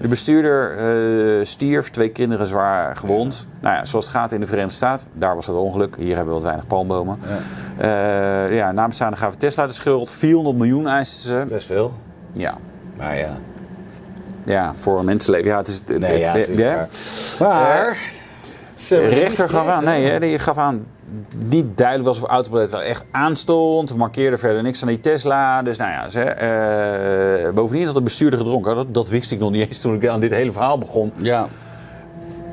[0.01, 3.47] de bestuurder eh, stierf, twee kinderen zwaar gewond.
[3.61, 5.07] Nou ja, zoals het gaat in de Verenigde Staten.
[5.13, 5.95] Daar was het ongeluk.
[5.97, 7.19] Hier hebben we wat weinig palmbomen.
[7.77, 8.45] Ja.
[8.47, 10.11] Eh, ja, gaven Tesla de schuld.
[10.11, 11.45] 400 miljoen eisten ze.
[11.49, 11.93] Best veel.
[12.31, 12.53] Ja,
[12.97, 13.37] Maar ja.
[14.43, 15.47] ja voor een mensenleven.
[15.47, 17.39] Ja, het is, het, Nee, ja, het-.
[17.39, 17.97] Maar.
[18.89, 20.85] Rechter gaf aan, nee, hè, die gaf aan
[21.49, 23.95] niet duidelijk was of autopilot echt aanstond.
[23.95, 25.61] Markeerde verder niks aan die Tesla.
[25.63, 28.75] Dus nou ja, ze, eh, bovendien had de bestuurder gedronken.
[28.75, 31.11] Dat, dat wist ik nog niet eens toen ik aan dit hele verhaal begon.
[31.15, 31.47] Ja.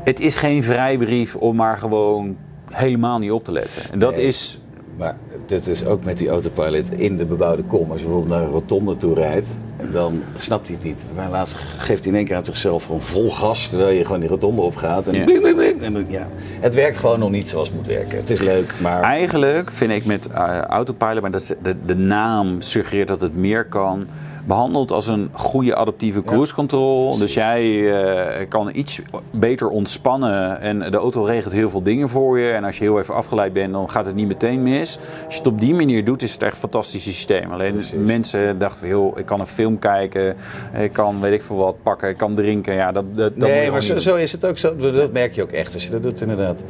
[0.05, 2.37] Het is geen vrijbrief om maar gewoon
[2.71, 3.83] helemaal niet op te letten.
[3.93, 4.27] En dat Nee.
[4.27, 4.60] is
[5.01, 7.91] Maar dit is ook met die autopilot in de bebouwde kom.
[7.91, 9.47] Als je bijvoorbeeld naar een rotonde toe rijdt,
[9.93, 11.05] dan snapt hij het niet.
[11.15, 14.21] Maar laatst geeft hij in één keer aan zichzelf gewoon vol gas, terwijl je gewoon
[14.21, 15.07] die rotonde opgaat.
[15.07, 15.25] En, Ja.
[15.25, 15.83] bling, bling, bling.
[15.83, 16.27] en dan, ja.
[16.61, 18.19] Het werkt gewoon nog niet zoals het moet werken.
[18.19, 19.03] Het is leuk, maar...
[19.03, 23.65] Eigenlijk vind ik met eh, autopilot, maar dat de, de naam suggereert dat het meer
[23.65, 24.07] kan.
[24.51, 27.19] Behandeld als een goede adaptieve cruise control.
[27.19, 30.61] Dus jij eh, kan iets beter ontspannen.
[30.61, 32.51] En de auto regelt heel veel dingen voor je.
[32.51, 34.99] En als je heel even afgeleid bent, dan gaat het niet meteen mis.
[35.25, 37.53] Als je het op die manier doet, is het echt een fantastisch systeem.
[37.53, 38.07] Alleen Precies.
[38.07, 40.37] mensen dachten, joh, ik kan een film kijken.
[40.79, 42.09] Ik kan weet ik veel wat pakken.
[42.09, 42.75] Ik kan drinken.
[42.75, 44.59] Ja, dat, dat, Nee, maar zo, is het ook.
[44.59, 46.63] Zo, dat merk je ook echt als je dat doet, inderdaad.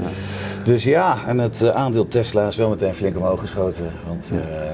[0.64, 3.90] Dus ja, en het eh, aandeel Tesla is wel meteen flink omhoog geschoten.
[4.06, 4.70] Want, eh,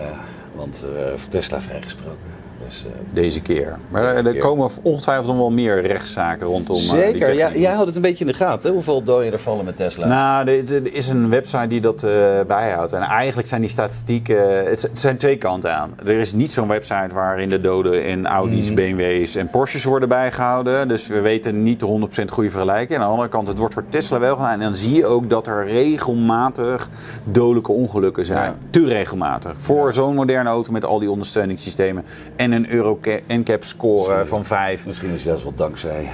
[0.54, 0.88] want
[1.30, 2.35] Tesla vrijgesproken.
[2.66, 3.76] Dus, eh, Deze keer.
[3.88, 4.40] Maar Deze er keer.
[4.40, 6.76] komen ongetwijfeld nog wel meer rechtszaken rondom.
[6.76, 8.68] eh, Zeker, ja, jij houdt het een beetje in de gaten.
[8.68, 8.74] hè?
[8.74, 10.06] Hoeveel doden er vallen met Tesla?
[10.06, 12.10] Nou, er, is een website die dat eh,
[12.46, 12.92] bijhoudt.
[12.92, 14.64] En eigenlijk zijn die statistieken.
[14.68, 15.94] Het, zijn twee kanten aan.
[16.04, 20.88] Er is niet zo'n website waarin de doden in Audi's, BMW's en Porsches worden bijgehouden.
[20.88, 22.90] Dus we weten niet de 100% goede vergelijking.
[22.90, 24.52] En aan de andere kant, het wordt voor Tesla wel gedaan.
[24.52, 26.88] En dan zie je ook dat er regelmatig
[27.24, 28.38] dodelijke ongelukken zijn.
[28.50, 28.54] Ja.
[28.70, 29.52] Te regelmatig.
[29.56, 32.04] Voor zo'n moderne auto met al die ondersteuningssystemen.
[32.36, 34.86] En een Euro NCAP score van 5.
[34.86, 36.08] Misschien is zelfs wel dankzij.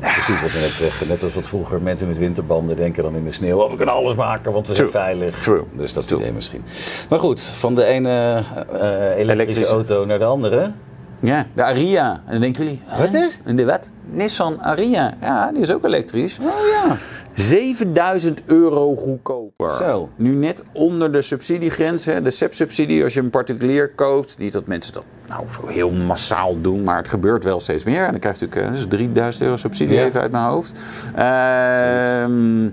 [0.00, 1.08] Precies wat we net zeggen.
[1.08, 3.58] Net als wat vroeger mensen met winterbanden denken dan in de sneeuw.
[3.58, 5.02] Oh, we kunnen alles maken, want we zijn True.
[5.02, 5.38] veilig.
[5.38, 5.62] True.
[5.72, 6.20] Dus dat True.
[6.20, 6.64] idee misschien.
[7.08, 9.74] Maar goed, van de ene eh, elektrische, Elektrische.
[9.74, 10.72] auto naar de andere.
[11.20, 12.22] Ja, de Aria.
[12.26, 12.82] En dan denken jullie...
[12.98, 13.32] Wat?
[13.44, 13.90] En de wat?
[14.10, 15.14] Nissan Aria.
[15.20, 16.38] Ja, die is ook elektrisch.
[16.38, 16.96] Oh ja.
[17.34, 19.70] 7000 euro goedkoper.
[19.70, 20.08] Zo.
[20.16, 23.04] Nu net onder de subsidiegrens, hè, de SEP-subsidie.
[23.04, 24.38] Als je een particulier koopt.
[24.38, 28.04] Niet dat mensen dat nou zo heel massaal doen, maar het gebeurt wel steeds meer.
[28.04, 30.04] En dan krijg je natuurlijk eh, dus 3000 euro subsidie Ja.
[30.04, 30.72] even uit mijn hoofd.
[31.14, 32.68] Ehm,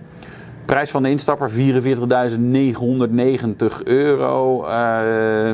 [0.65, 4.65] prijs van de instapper 44.990 euro.
[4.65, 5.49] Eh,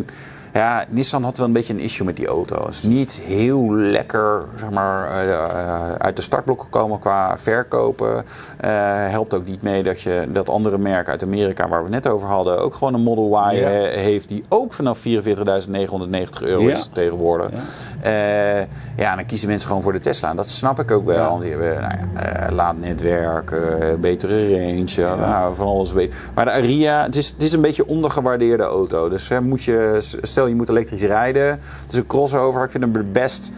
[0.57, 2.65] ja, Nissan had wel een beetje een issue met die auto.
[2.65, 8.25] Het is niet heel lekker zeg maar, eh, eh, uit de startblokken komen qua verkopen.
[8.57, 8.69] Eh,
[9.07, 12.13] helpt ook niet mee dat, je, dat andere merken uit Amerika, waar we het net
[12.13, 13.67] over hadden, ook gewoon een Model Y Ja.
[13.99, 16.71] heeft die ook vanaf 44.990 euro Ja.
[16.71, 17.49] is tegenwoordig.
[17.51, 18.65] Ja.
[18.97, 20.29] Ja, dan kiezen mensen gewoon voor de Tesla.
[20.29, 21.37] En dat snap ik ook wel.
[21.39, 23.51] Die hebben nou ja, laadnetwerk,
[23.99, 25.15] betere range, ja.
[25.15, 25.91] nou, van alles.
[25.91, 29.09] weet- Maar de Aria, het is, het is een beetje ondergewaardeerde auto.
[29.09, 31.43] Dus hè, moet je, stel je moet elektrisch rijden.
[31.47, 32.63] Het is een crossover.
[32.63, 33.51] Ik vind hem best...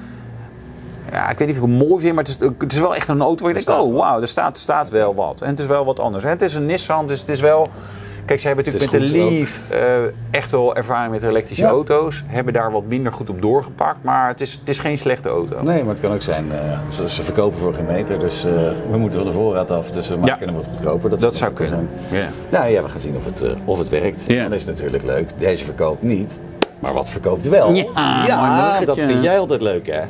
[1.12, 2.96] Ja, ik weet niet of ik hem mooi vind, maar het is, het is wel
[2.96, 5.42] echt een auto waar je denkt, oh wauw, er staat, er staat wel wat.
[5.42, 6.24] En het is wel wat anders.
[6.24, 7.70] En het is een Nissan, dus het is wel...
[8.26, 9.30] Kijk, zij hebben Het natuurlijk met de.
[9.30, 11.70] Leaf eh, echt wel ervaring met elektrische Ja.
[11.70, 12.24] auto's.
[12.28, 15.62] Hebben daar wat minder goed op doorgepakt, maar het is, het is geen slechte auto.
[15.62, 16.46] Nee, maar het kan ook zijn.
[16.52, 18.52] eh, ze, ze verkopen voor geen meter, dus eh,
[18.92, 19.92] we moeten van de voorraad af.
[19.92, 21.20] Dus we maken hem wat goedkoper.
[21.20, 21.90] Dat zou kunnen.
[22.12, 22.28] Ja.
[22.50, 24.24] Nou ja, we gaan zien of het, of het werkt.
[24.28, 24.44] Ja.
[24.44, 25.30] Dan is het natuurlijk leuk.
[25.38, 26.40] Deze verkoopt niet.
[26.80, 27.74] Maar wat verkoopt wel?
[27.74, 30.02] Ja, dat vind jij altijd leuk, hè?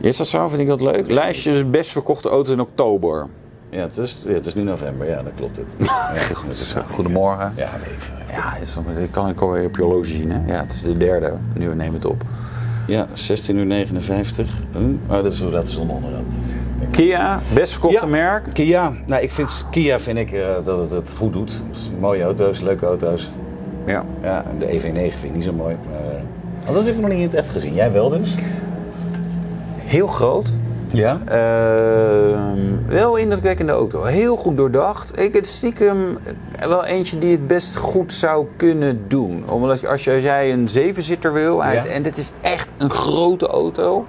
[0.00, 0.48] Is dat zo?
[0.48, 1.10] Vind ik dat leuk?
[1.10, 3.26] Lijstjes best verkochte auto's in oktober.
[3.70, 5.08] Ja, het is, ja, het is nu november.
[5.08, 5.76] Ja, dan klopt het.
[5.86, 6.10] Ja,
[6.48, 6.74] is.
[6.90, 7.52] Goedemorgen.
[7.56, 10.30] Ja, even- Ja, is, dat kan ik alweer op je horloge zien.
[10.30, 10.52] Hè?
[10.52, 11.32] Ja, het is de derde.
[11.54, 12.22] Nu we nemen het op.
[12.86, 14.50] Ja, 16 uur 59.
[14.72, 14.82] Huh?
[15.16, 16.24] Oh, dat is, dat is onderhoud.
[16.90, 18.06] Kia, best verkochte Ja.
[18.06, 18.48] merk.
[18.52, 21.60] Kia, nou, ik vind, Kia vind ik eh, dat het het goed doet.
[21.70, 23.30] Dus mooie auto's, leuke auto's.
[23.90, 24.04] Ja.
[24.22, 25.76] Ja, en de EV9 vind ik niet zo mooi.
[25.90, 26.16] Maar, eh,
[26.64, 27.74] want dat heb ik nog niet in het echt gezien.
[27.74, 28.34] Jij wel dus?
[29.84, 30.52] Heel groot.
[30.92, 31.18] Ja.
[31.26, 34.02] Ehm, wel indrukwekkende auto.
[34.04, 35.18] Heel goed doordacht.
[35.20, 36.18] Ik het stiekem
[36.58, 39.44] wel eentje die het best goed zou kunnen doen.
[39.48, 41.84] Omdat je- als, je, als jij een zevenzitter wil, Ja.
[41.86, 44.06] en dit is echt een grote auto.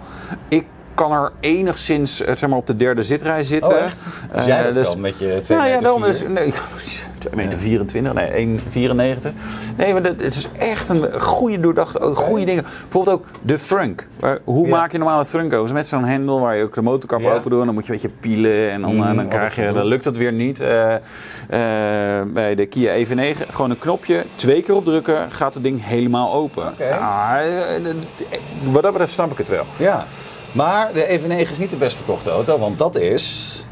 [0.48, 0.65] Ik
[0.96, 3.74] kan er enigszins eh, zeg maar, op de derde zitrij zitten.
[3.78, 3.98] Oh, echt?
[4.46, 6.54] Jij Eh, dat kan met je 2 nou ja, dan is nee,
[7.21, 9.29] 2 meter 24, nee, 1,94.
[9.77, 12.63] Nee, maar dat, het is echt een goede doordachte, goede dingen.
[12.81, 14.07] Bijvoorbeeld ook de frunk.
[14.43, 15.73] Hoe maak je normaal een frunk over?
[15.73, 17.60] Met zo'n hendel waar je ook de motorkap open doet.
[17.60, 19.86] En dan moet je een beetje pielen en dan, Mm, en dan krijg je, dan
[19.86, 20.60] lukt dat weer niet.
[20.60, 21.01] Eh, eh,
[22.27, 26.63] bij de Kia EV9 gewoon een knopje, twee keer opdrukken, gaat het ding helemaal open.
[27.01, 27.95] Ah, eh, eh,
[28.71, 29.65] wat dat betreft snap ik het wel.
[29.77, 30.05] Ja.
[30.51, 33.65] Maar de EV9 is niet de best verkochte auto, want dat is...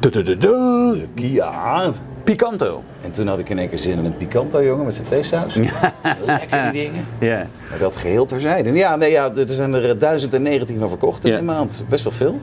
[0.00, 1.92] De Kia.
[2.36, 2.82] Picanto.
[3.02, 5.52] En toen had ik in één keer zin in een Picanto, jongen, met zijn theesaus.
[5.52, 5.60] Zo
[6.26, 7.04] Lekker die dingen.
[7.30, 7.46] Ja.
[7.70, 8.72] Maar dat geheel terzijde.
[8.72, 11.38] Ja, nee, ja, er zijn er 1019 van verkocht in Ja.
[11.38, 11.84] een maand.
[11.88, 12.38] Best wel veel.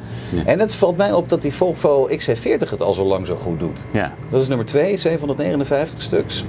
[0.46, 3.60] En het valt mij op dat die Volvo XC40 het al zo lang zo goed
[3.60, 3.80] doet.
[3.92, 4.14] Ja.
[4.30, 6.46] Dat is nummer 2, 759 stuks.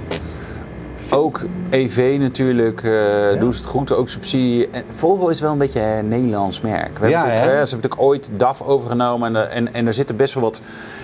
[1.11, 3.33] Ook EV natuurlijk, eh, Ja.
[3.39, 4.69] doen ze het goed, ook subsidie.
[4.71, 6.97] En Volvo is wel een beetje een Nederlands merk.
[6.99, 7.45] We Ja, hebben ook, hè?
[7.49, 10.61] ze hebben natuurlijk ooit DAF overgenomen en, er- en, en er zitten best wel wat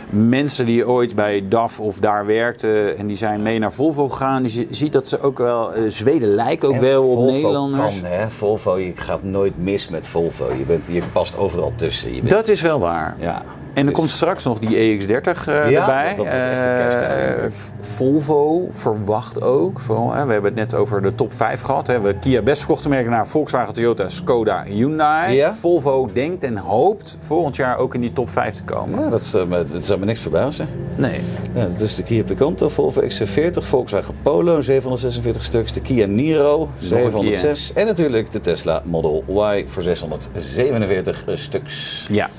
[0.10, 4.44] mensen die ooit bij DAF of daar werkten en die zijn mee naar Volvo gegaan.
[4.44, 7.32] Dus je ziet dat ze ook wel, eh, Zweden lijken ook En wel op Volvo
[7.32, 8.02] Nederlanders.
[8.02, 8.30] Kan, hè?
[8.30, 10.46] Volvo, je gaat nooit mis met Volvo.
[10.58, 12.10] Je, bent, je past overal tussen.
[12.14, 13.16] Je bent, Dat is wel waar.
[13.20, 13.42] ja,
[13.76, 16.16] En er komt straks nog die EX30 eh, Ja, erbij.
[16.16, 16.28] dat- dat.
[16.28, 17.52] Eh,
[17.96, 21.88] Volvo verwacht ook, vooral, we hebben het net over de top 5 gehad.
[21.88, 25.36] Hè, we Kia best verkochte merken naar Volkswagen, Toyota, Skoda, Hyundai.
[25.36, 25.54] Ja.
[25.54, 29.00] Volvo denkt en hoopt volgend jaar ook in die top 5 te komen.
[29.00, 29.42] Ja, dat, is, eh,
[29.80, 30.68] zou me niks verbazen.
[30.96, 31.20] Nee.
[31.54, 36.70] Ja, dat is de Kia Picanto, Volvo XC40, Volkswagen Polo 746 stuks, de Kia Niro
[36.78, 42.06] 706 en natuurlijk de Tesla Model Y voor 647 stuks.
[42.12, 42.30] Ja.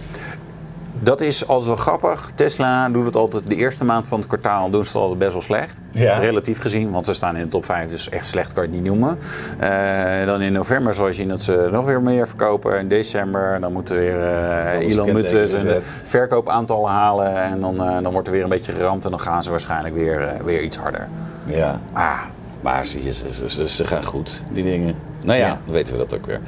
[1.00, 2.30] Dat is altijd wel grappig.
[2.34, 5.32] Tesla doet het altijd de eerste maand van het kwartaal doen ze het altijd best
[5.32, 5.80] wel slecht.
[5.90, 6.18] Ja.
[6.18, 8.78] Relatief gezien, want ze staan in de top 5, dus echt slecht kan je het
[8.78, 9.18] niet noemen.
[9.58, 12.78] Eh, dan in november zal je zien dat ze nog weer meer verkopen.
[12.78, 14.16] In december dan moeten weer
[14.74, 17.34] Alles Elon Musk zijn verkoopaantallen halen.
[17.42, 19.94] En dan, eh, dan wordt er weer een beetje geramd en dan gaan ze waarschijnlijk
[19.94, 21.08] weer, weer iets harder.
[21.46, 22.20] Ja, Ah,
[22.60, 24.94] maar zie je, ze, ze, ze- ze gaan goed, die dingen.
[25.24, 25.58] Nou ja, Ja.
[25.64, 26.40] dan weten we dat ook weer.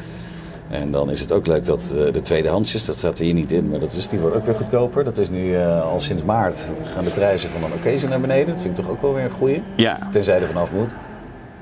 [0.71, 3.69] En dan is het ook leuk dat eh, de tweedehandsjes, dat staat hier niet in,
[3.69, 5.05] maar dat is, die worden ook weer goedkoper.
[5.05, 8.47] Dat is nu eh, al sinds maart gaan de prijzen van een occasion naar beneden.
[8.55, 9.63] Dat vind ik toch ook wel weer een goeie.
[9.77, 9.99] ja.
[10.11, 10.95] Tenzij er vanaf moet.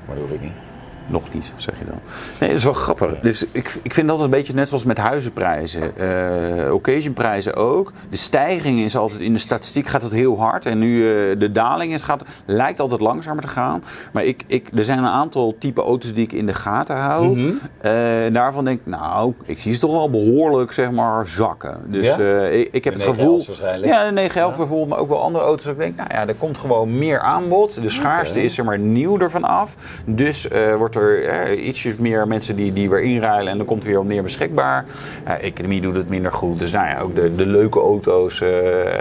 [0.05, 0.66] Maar dat hoef ik niet.
[1.07, 1.99] Nog niet, zeg je dan.
[2.39, 3.19] Nee, dat is wel grappig.
[3.19, 5.97] Dus ik, ik vind dat een beetje net zoals met huizenprijzen.
[5.97, 7.91] eh occasionprijzen ook.
[8.09, 10.65] De stijging is altijd in de statistiek gaat het heel hard.
[10.65, 13.83] En nu eh, de daling is, gaat, lijkt altijd langzamer te gaan.
[14.11, 17.27] Maar ik, ik, er zijn een aantal type auto's die ik in de gaten hou.
[17.37, 17.47] Mhm.
[17.81, 17.91] Eh,
[18.33, 21.77] daarvan denk ik, nou, ik zie ze toch wel behoorlijk zeg maar zakken.
[21.87, 22.43] Dus Ja?
[22.45, 23.39] ik, ik heb het gevoel...
[23.39, 23.91] 911's waarschijnlijk.
[23.91, 25.63] Ja, de 911 bijvoorbeeld, maar ook wel andere auto's.
[25.65, 27.81] Dat ik denk, nou ja, er komt gewoon meer aanbod.
[27.81, 29.75] De schaarste is er maar nieuw ervan af.
[30.05, 33.87] Dus wordt er eh, ietsjes meer mensen die, die weer inruilen en dan komt er
[33.87, 34.85] weer wat meer beschikbaar.
[35.25, 36.59] Ja, economie doet het minder goed.
[36.59, 38.49] Dus nou ja, ook de, de leuke auto's, eh,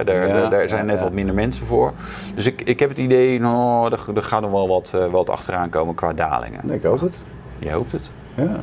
[0.05, 1.03] daar, Ja, daar, zijn ja, net ja.
[1.03, 1.93] wat minder mensen voor.
[2.35, 5.31] Dus ik, ik heb het idee, nou, er, er gaat nog wel wat, eh, wat
[5.31, 6.61] achteraan komen qua dalingen.
[6.65, 7.25] Nee, ik ook het.
[7.59, 8.11] Je hoopt het.
[8.35, 8.61] Ja.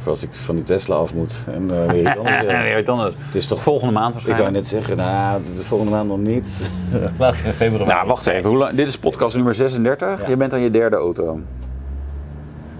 [0.00, 2.50] Voor als ik van die Tesla af moet en eh, weer iets anders wil.
[2.50, 3.14] Ja, dan het.
[3.18, 4.50] Het is toch Volgende maand Ik waarschijnlijk.
[4.50, 6.70] wou net zeggen, nou, de volgende maand nog niet.
[7.18, 7.90] We in februari.
[7.90, 8.50] Nou, wacht even.
[8.50, 10.20] Hoe lang, dit is podcast nummer 36.
[10.20, 10.28] Ja.
[10.28, 11.40] Je bent aan je derde auto.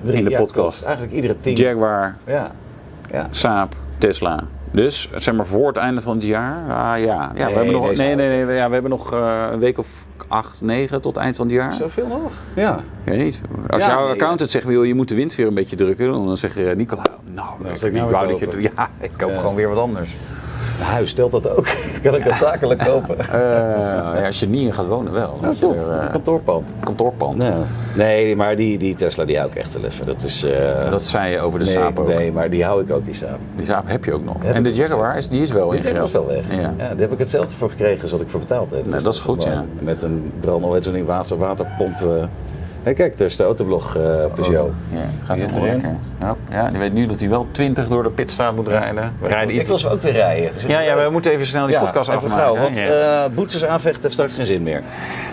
[0.02, 0.54] Drie, in de ja, podcast.
[0.78, 0.82] klopt.
[0.84, 1.54] Eigenlijk iedere tien.
[1.56, 2.50] Jaguar, Ja.
[3.10, 3.26] ja.
[3.30, 4.44] Saab, Tesla.
[4.72, 6.56] Dus zeg maar voor het einde van het jaar.
[6.62, 9.46] Ah, ja, ja we Nee, hebben nog, nee, nee, nee, ja, we hebben nog eh,
[9.52, 11.72] een week of acht, negen tot het eind van het jaar.
[11.72, 12.32] Zoveel nog?
[12.54, 12.76] Ja.
[13.04, 13.40] Ik weet niet.
[13.68, 16.12] Als Ja, jouw nee, accountant zegt, joh, je moet de wind weer een beetje drukken,
[16.12, 19.30] dan zeg je, Nicola, nou, Dan ik, ik nou wou dat je, ja, ik koop
[19.30, 19.38] Ja.
[19.38, 20.14] gewoon weer wat anders.
[20.82, 21.66] Huis stelt dat ook.
[22.02, 23.18] Kan ik dat zakelijk kopen?
[23.18, 23.32] Eh,
[24.20, 25.38] ja, als je niet in gaat wonen wel.
[25.42, 25.74] Ja, toch.
[25.74, 26.70] er, eh, Een kantoorpand.
[26.84, 27.42] kantoorpand.
[27.42, 27.54] Ja.
[27.94, 30.06] Nee, maar die, die Tesla die hou ik echt wel even.
[30.06, 30.42] Dat is...
[30.44, 32.06] eh, Dat zei je over de nee, Saab ook.
[32.08, 33.38] Nee, maar die hou ik ook, die Saab.
[33.56, 34.36] Die Saab heb je ook nog.
[34.40, 36.42] Heb en de Jaguar, is, die is wel Die in Jaguar is wel weg.
[36.50, 36.60] Ja.
[36.60, 36.72] Ja.
[36.76, 38.86] daar heb ik hetzelfde voor gekregen als wat ik voor betaald heb.
[38.86, 39.64] Nee, dat is goed, ja.
[39.78, 41.96] Met een brand, hoe heet zo'n water, waterpomp.
[42.82, 44.02] Hey, kijk, daar is de autoblog eh
[44.34, 44.70] Peugeot.
[44.92, 45.82] Ja, het gaat Die zit erin.
[46.20, 49.12] Ja, ja, die weet nu dat hij wel 20 door de pitstraat moet rijden.
[49.20, 50.52] We rijden Ik wil ze ook weer rijden.
[50.52, 52.44] Dus Ja, ja, we moeten even snel die Ja, podcast even afmaken.
[52.44, 53.24] gauw, want ja.
[53.24, 54.82] eh, boetes aanvechten heeft straks geen zin meer.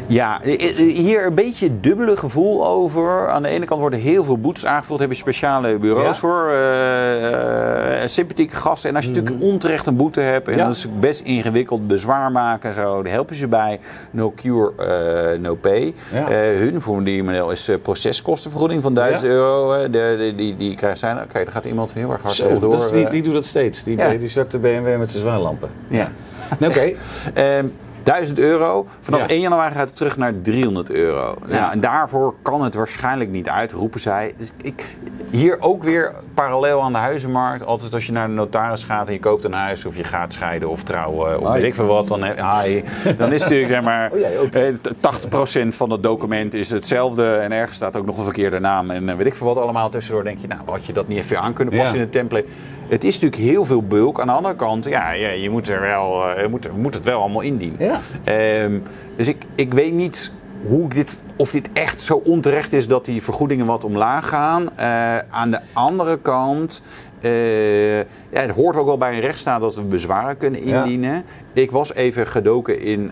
[0.08, 0.40] Ja,
[0.78, 3.30] hier een beetje dubbele gevoel over.
[3.30, 5.00] Aan de ene kant worden heel veel boetes aangevuld.
[5.00, 6.14] Daar heb je speciale bureaus Ja?
[6.16, 6.50] voor.
[6.52, 8.90] eh, sympathieke gasten.
[8.90, 10.46] En als je natuurlijk onterecht een boete hebt.
[10.48, 10.62] En Mhm.
[10.62, 10.68] Ja.
[10.68, 11.88] dat is best ingewikkeld.
[11.88, 13.02] Bezwaar maken en zo.
[13.04, 13.80] Daar helpen ze bij.
[14.12, 15.94] No cure, eh, no pay.
[16.14, 16.30] Ja.
[16.30, 16.82] Eh, hun
[17.45, 19.30] is eh, proceskostenvergoeding van 1000 Ja.
[19.30, 19.82] euro.
[19.84, 21.13] De, de- die, die krijgen zij.
[21.13, 22.73] Oké, daar gaat iemand heel erg hard Zo, door.
[22.76, 23.12] is die, eh.
[23.12, 23.84] die doet dat steeds.
[23.84, 24.13] Die, Ja.
[24.13, 25.69] die zwarte BMW met zijn zwaarlampen.
[25.88, 26.12] ja.
[26.62, 26.91] Oké.
[27.34, 27.65] Ehm
[28.08, 28.88] 1000 euro.
[29.02, 29.28] Vanaf Ja.
[29.28, 31.36] 1 januari gaat het terug naar 300 euro.
[31.48, 31.60] Ja.
[31.60, 34.34] Nou, en daarvoor kan het waarschijnlijk niet uit, roepen zij.
[34.38, 34.86] Dus ik,
[35.30, 37.65] hier ook weer parallel aan de huizenmarkt.
[37.65, 39.86] Altijd als je naar de notaris gaat en je koopt een huis...
[39.86, 42.08] of je gaat scheiden of trouwen of weet ik veel wat...
[42.08, 42.82] dan, hi,
[43.17, 44.12] dan is natuurlijk zeg maar...
[44.13, 44.52] Oh, jij ook.
[44.52, 47.34] eh, t- 80% van het document is hetzelfde...
[47.36, 49.89] en ergens staat ook nog een verkeerde naam en eh, weet ik veel wat allemaal
[49.89, 50.24] tussendoor.
[50.24, 52.00] denk je, nou, had je dat niet even aan kunnen passen Ja.
[52.00, 52.46] in het template...
[52.88, 54.19] Het is natuurlijk heel veel bulk.
[54.19, 57.06] Aan de andere kant, ja, ja je, moet er wel, eh, je, moet, moet het
[57.06, 57.78] wel allemaal indienen.
[57.80, 58.00] Ja.
[58.23, 58.80] Ehm,
[59.15, 60.32] dus ik, ik weet niet
[60.67, 64.69] hoe ik dit, of dit echt zo onterecht is dat die vergoedingen wat omlaag gaan.
[64.76, 66.84] Eh, aan de andere kant,
[67.21, 70.84] eh, ja, het hoort ook wel bij een rechtsstaat dat we bezwaren kunnen Ja.
[70.84, 71.23] indienen.
[71.54, 73.12] Ik was even gedoken in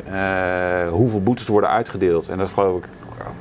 [0.92, 2.30] hoeveel boetes worden uitgedeeld.
[2.30, 2.86] En dat is geloof ik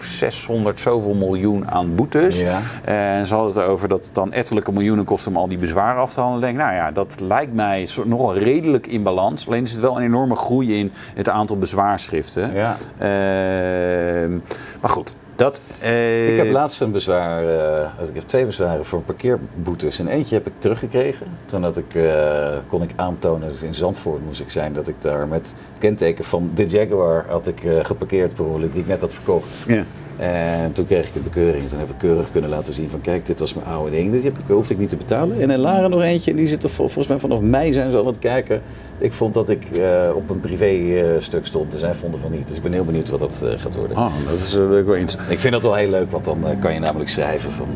[0.01, 2.41] 600 zoveel miljoen aan boetes.
[2.41, 2.61] Ja.
[2.85, 6.03] En ze hadden het over dat het dan ettelijke miljoenen kost om al die bezwaren
[6.03, 6.49] af te handelen.
[6.49, 9.47] Ik denk, nou ja, dat lijkt mij nogal redelijk in balans.
[9.47, 12.55] Alleen is het wel een enorme groei in het aantal bezwaarschriften.
[12.55, 12.77] Ja.
[12.99, 14.33] Ehm,
[14.81, 19.01] maar goed, Dat, eh, Ik heb laatst een bezwaar, eh, ik heb twee bezwaren voor
[19.01, 19.99] parkeerboetes.
[19.99, 21.27] En eentje heb ik teruggekregen.
[21.47, 24.95] Toen had ik, eh, kon ik aantonen, dus in Zandvoort moest ik zijn, dat ik
[24.99, 29.01] daar met het kenteken van de Jaguar had ik geparkeerd per ongeluk, die ik net
[29.01, 29.51] had verkocht.
[29.67, 29.85] Ja.
[30.25, 31.69] En toen kreeg ik een bekeuring.
[31.69, 34.13] Toen heb ik keurig kunnen laten zien van kijk, dit was mijn oude ding.
[34.13, 35.41] Dit heb ik, hoefde ik niet te betalen.
[35.41, 36.31] En in Laren nog eentje.
[36.31, 38.63] En die zit er vol- volgens mij vanaf mei zijn ze aan het kijken.
[38.99, 41.73] Ik vond dat ik eh, op een privé eh, stuk stond.
[41.73, 42.49] En zij vonden van niet.
[42.49, 43.97] Dus ik ben heel benieuwd wat dat eh, gaat worden.
[43.97, 45.17] Oh, dat is uh, wel eens.
[45.29, 46.11] Ik vind dat wel heel leuk.
[46.11, 47.67] Want dan kan je namelijk schrijven van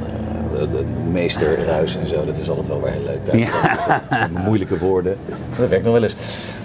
[0.59, 2.25] de, de meester Ruis en zo.
[2.25, 3.27] Dat is altijd wel weer heel leuk.
[3.27, 4.29] Daar Ja.
[4.45, 5.17] moeilijke woorden.
[5.59, 6.17] Dat werkt nog wel eens.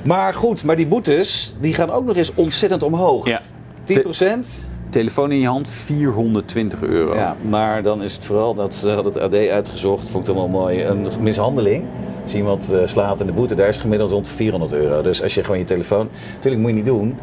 [0.04, 3.28] Maar goed, maar die boetes die gaan ook nog eens ontzettend omhoog.
[3.28, 3.42] Ja.
[3.86, 4.72] 10%?
[4.94, 7.16] Telefoon in je hand, 420 euro.
[7.16, 10.44] Ja, maar dan is het vooral dat ze had het AD uitgezocht, vond ik dan
[10.44, 11.86] wel mooi, een mishandeling.
[12.24, 15.02] Als iemand eh, slaat in de boete, daar is gemiddeld rond de 400 euro.
[15.02, 17.18] Dus als je gewoon je telefoon, natuurlijk moet je niet doen,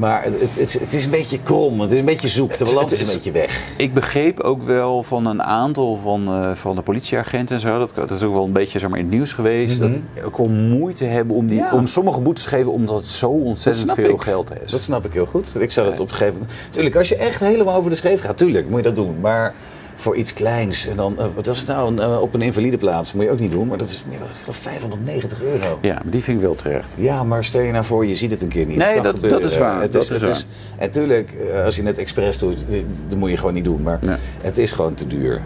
[0.00, 2.72] maar het, het, het, is een beetje krom, het is een beetje zoek, de Het-
[2.74, 3.62] balans het is een beetje weg.
[3.76, 7.92] Ik begreep ook wel van een aantal van, eh, van de politieagenten en zo, dat,
[7.94, 10.48] dat is ook wel een beetje zeg maar, in het nieuws geweest, dat ook wel
[10.50, 11.66] moeite hebben om, die, Mhm.
[11.68, 11.74] Ja.
[11.74, 14.20] om sommige boetes te geven omdat het zo ontzettend veel ik.
[14.20, 14.70] geld is.
[14.70, 15.56] Dat snap ik heel goed.
[15.60, 16.52] Ik zou dat op een gegeven moment...
[16.70, 19.20] Tuurlijk, als je echt helemaal over de scheef gaat, tuurlijk moet je dat doen.
[19.20, 19.54] Maar
[20.00, 22.76] voor iets kleins en dan, eh, wat was het nou, een, eh, op een invalide
[22.78, 23.66] plaats, moet je ook niet doen.
[23.68, 25.78] Maar dat is meer dan ik geloof, 590 euro.
[25.82, 26.94] Ja, maar die vind ik wel terecht.
[26.98, 28.76] Ja, maar stel je nou voor, je ziet het een keer niet.
[28.76, 30.30] Nee, dat- dat is waar, Het dat is, is het waar.
[30.30, 32.64] is, en natuurlijk, eh, als je het expres doet,
[33.08, 33.82] dat moet je gewoon niet doen.
[33.82, 33.98] Maar
[34.42, 35.40] het is gewoon te duur.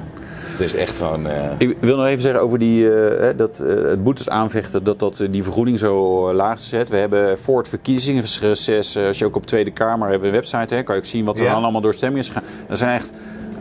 [0.50, 1.26] Het is echt gewoon...
[1.58, 2.88] Ik wil nog even zeggen over die,
[3.36, 6.88] dat, het boetes aanvechten, dat, dat die vergoeding zo laag is gezet.
[6.88, 10.74] We hebben voor het verkiezingsreces, als je ook op Tweede Kamer hebben we een website,
[10.74, 11.52] hè, kan je ook zien wat er Ja.
[11.52, 12.42] allemaal door stemming is gegaan.
[12.68, 13.12] Er zijn echt,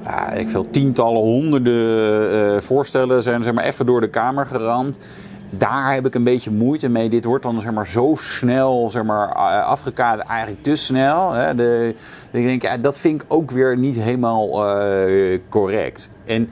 [0.03, 5.05] ja, ik veel, tientallen, honderden eh, voorstellen zijn zeg maar, even door de Kamer geramd.
[5.49, 7.09] Daar heb ik een beetje moeite mee.
[7.09, 11.31] Dit wordt dan zeg maar, zo snel zeg maar, afgekaderd, eigenlijk te snel.
[11.31, 11.55] Hè.
[11.55, 11.95] De,
[12.31, 16.09] ik denk, ja, dat vind ik ook weer niet helemaal eh, correct.
[16.25, 16.49] En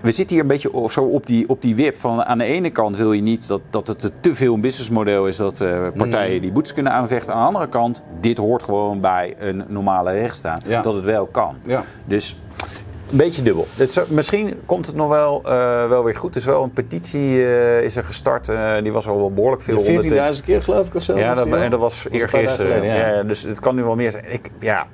[0.00, 2.70] we zitten hier een beetje zo op die, op die wip van aan de ene
[2.70, 6.40] kant wil je niet dat, dat het te veel een businessmodel is dat eh, partijen
[6.40, 7.34] die boetes kunnen aanvechten.
[7.34, 10.64] Aan de andere kant, dit hoort gewoon bij een normale rechtsstaat.
[10.66, 10.82] Ja.
[10.82, 11.56] Dat het wel kan.
[11.64, 11.84] Ja.
[12.04, 12.36] Dus
[13.10, 13.66] een beetje dubbel.
[14.08, 16.30] Misschien komt het nog wel, eh, wel weer goed.
[16.34, 18.48] Er is wel een petitie eh, is er gestart.
[18.48, 19.84] eh, die was al wel behoorlijk veel.
[19.84, 21.18] 14.000 keer geloof ik of zo.
[21.18, 22.84] Ja, dat, en dat was eergisteren.
[22.84, 22.94] Ja.
[22.94, 23.08] ja.
[23.08, 24.24] Ja, dus het kan nu wel meer zijn.
[24.32, 24.86] Ik, ja.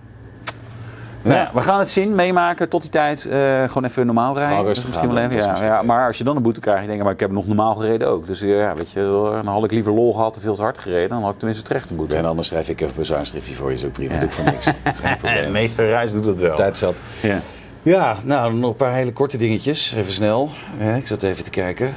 [1.25, 2.68] Nou ja, we gaan het zien, meemaken.
[2.68, 4.51] Tot die tijd eh, gewoon even normaal rijden.
[4.51, 6.42] Gewoon rustig Misschien gaan wel even, dat ja, misschien ja, maar als je dan een
[6.42, 8.27] boete krijgt, denk je, maar ik heb nog normaal gereden ook.
[8.27, 9.01] Dus ja, weet je,
[9.42, 11.09] dan had ik liever lol gehad en veel te hard gereden.
[11.09, 12.16] Dan had ik tenminste terecht een boete.
[12.16, 14.12] En anders schrijf ik even bezwaarschriftje voor je, is ook prima.
[14.12, 14.18] Ja.
[14.18, 14.64] Doe ik voor niks.
[14.66, 14.75] Geen
[15.11, 15.53] de probleem.
[15.53, 16.57] meeste reis doet dat wel.
[16.57, 17.01] Tijd zat.
[17.22, 17.38] Ja.
[17.83, 19.92] Ja, nou, nog een paar hele korte dingetjes.
[19.97, 20.49] Even snel.
[20.79, 21.90] Ja, ik zat even te kijken.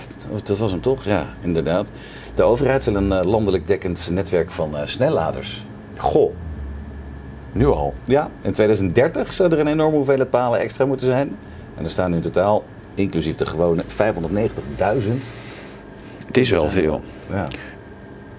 [0.44, 1.04] Dat was hem toch?
[1.06, 1.92] Ja, inderdaad.
[2.34, 5.64] De overheid wil een eh, landelijk dekkend netwerk van eh, snelladers.
[5.98, 6.34] Goh,
[7.52, 7.94] nu al.
[8.06, 11.38] Ja, in 2030 zou er een enorme hoeveelheid palen extra moeten zijn.
[11.78, 12.64] En er staan nu in totaal,
[12.96, 13.88] inclusief de gewone, 590.000.
[16.26, 17.02] Het is wel veel.
[17.30, 17.48] Ja.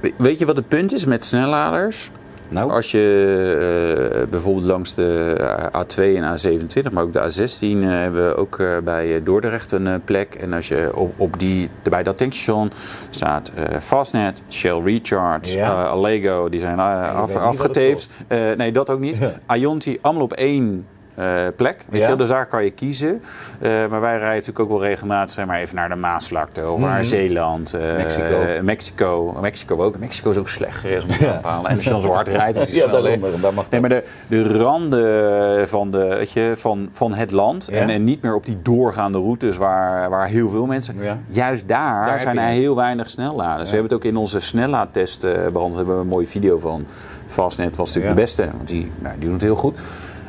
[0.01, 2.11] We- Weet je wat het punt is met snelladers?
[2.49, 5.37] Nou, Als je eh, bijvoorbeeld langs de
[5.77, 9.73] A2 en A27, maar ook de A16 eh, hebben we ook eh, bij eh, Dordrecht
[9.73, 10.35] een eh, plek.
[10.35, 12.71] En als je op, op die, bij dat tankstation
[13.11, 15.71] staat eh, Fastnet, Shell Recharge, Ja.
[15.85, 18.11] eh, Allego, die zijn eh, af, afgetaped.
[18.29, 19.19] Eh, nee, dat ook niet.
[19.55, 21.77] Ionti, allemaal op één eh, plek.
[21.89, 22.01] Weet Ja.
[22.01, 23.23] je, wel, dus daar kan je kiezen.
[23.61, 26.81] Eh, maar wij rijden natuurlijk ook wel regelmatig zeg maar, even naar de Maasvlakte of
[26.81, 27.75] naar Zeeland.
[27.75, 27.97] eh, Mhm.
[27.97, 28.61] Mexico.
[28.63, 29.37] Mexico.
[29.41, 29.99] Mexico ook.
[29.99, 31.27] Mexico is ook slecht gereed om te.
[31.27, 34.05] En als je dan zo hard rijdt, is ja, daarom, daar mag Nee, maar de,
[34.27, 37.77] de randen van, de, weet je, van, van het land Ja.
[37.81, 40.97] en, en niet meer op die doorgaande routes waar, waar heel veel mensen...
[41.01, 41.19] Ja.
[41.27, 42.53] Juist daar, zijn er het.
[42.53, 43.71] heel weinig snellaaders.
[43.71, 45.55] We hebben het ook in onze snellaadtest eh, behandeld.
[45.69, 46.87] Daar hebben we een mooie video van.
[47.27, 49.79] Fastnet was natuurlijk de beste, want die, nou, die doen het heel goed.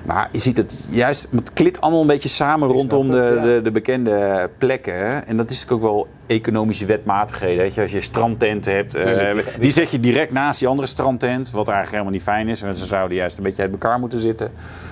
[0.07, 3.71] Maar je ziet het juist, het klit allemaal een beetje samen rondom de, de, de
[3.71, 5.27] bekende plekken.
[5.27, 7.57] En dat is natuurlijk ook wel economische wetmatigheden.
[7.57, 7.81] Weet je?
[7.81, 11.51] Als je strandtenten hebt, eh, Tuurlijk, die- die zet je direct naast die andere strandtent.
[11.51, 12.61] Wat eigenlijk helemaal niet fijn is.
[12.61, 14.51] Want ze zouden juist een beetje uit elkaar moeten zitten.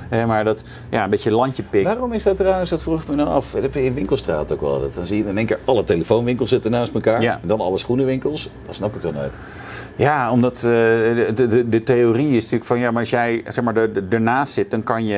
[0.09, 1.83] Eh, maar dat, ja, een beetje landje pik.
[1.83, 3.51] Waarom is dat trouwens, dat vroeg ik me nou af.
[3.51, 4.73] Dat heb je in winkelstraat ook wel.
[4.73, 4.95] altijd.
[4.95, 7.21] Dan zie je in één keer alle telefoonwinkels zitten naast elkaar.
[7.21, 7.39] Ja.
[7.41, 8.49] En dan alle schoenenwinkels.
[8.65, 9.31] Dat snap ik dan nooit.
[9.95, 13.63] Ja, omdat eh, de, de, de, theorie is natuurlijk van ja, maar als jij zeg
[13.63, 15.15] maar, er- er- ernaast zit, dan kan je.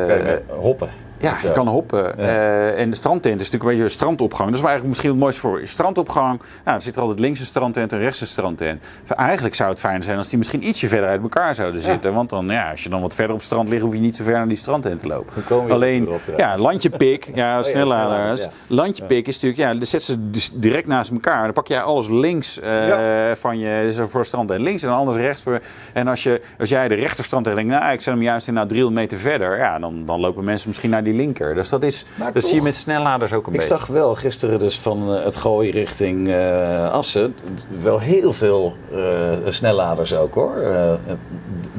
[0.00, 0.88] eh, Kijk, maar hoppen.
[1.24, 2.14] Ja, je kan hoppen.
[2.18, 4.48] Uh, en de strandtent is natuurlijk een beetje een strandopgang.
[4.50, 5.60] Dat is eigenlijk misschien het mooiste voor.
[5.64, 8.82] Strandopgang, nou, er zit er altijd links een strandtent en rechts een strandtent.
[9.08, 12.14] Eigenlijk zou het fijn zijn als die misschien ietsje verder uit elkaar zouden zitten.
[12.14, 14.16] Want dan, ja, als je dan wat verder op het strand ligt, hoef je niet
[14.16, 15.70] zo ver naar die strandtent te lopen.
[15.70, 18.42] Alleen, ja, landje pik, ja, oh, snelladers.
[18.42, 18.50] Ja.
[18.66, 21.44] Landje pik is natuurlijk, ja, dan zet ze dus direct naast elkaar.
[21.44, 25.42] Dan pak jij alles links uh, van je voor strand en links en anders rechts.
[25.42, 25.60] Voor,
[25.92, 28.68] en als, je, als jij de rechterstrand denkt, nou, ik zet hem juist in nou
[28.68, 29.58] 300 meter verder.
[29.58, 31.54] Ja, dan, dan lopen mensen misschien naar die linker.
[31.54, 33.74] Dus dat, is, dat zie je met snelladers ook een ik beetje.
[33.74, 37.34] Ik zag wel gisteren dus van eh, het gooien richting uh, Assen
[37.82, 40.54] wel heel veel uh, snelladers ook hoor.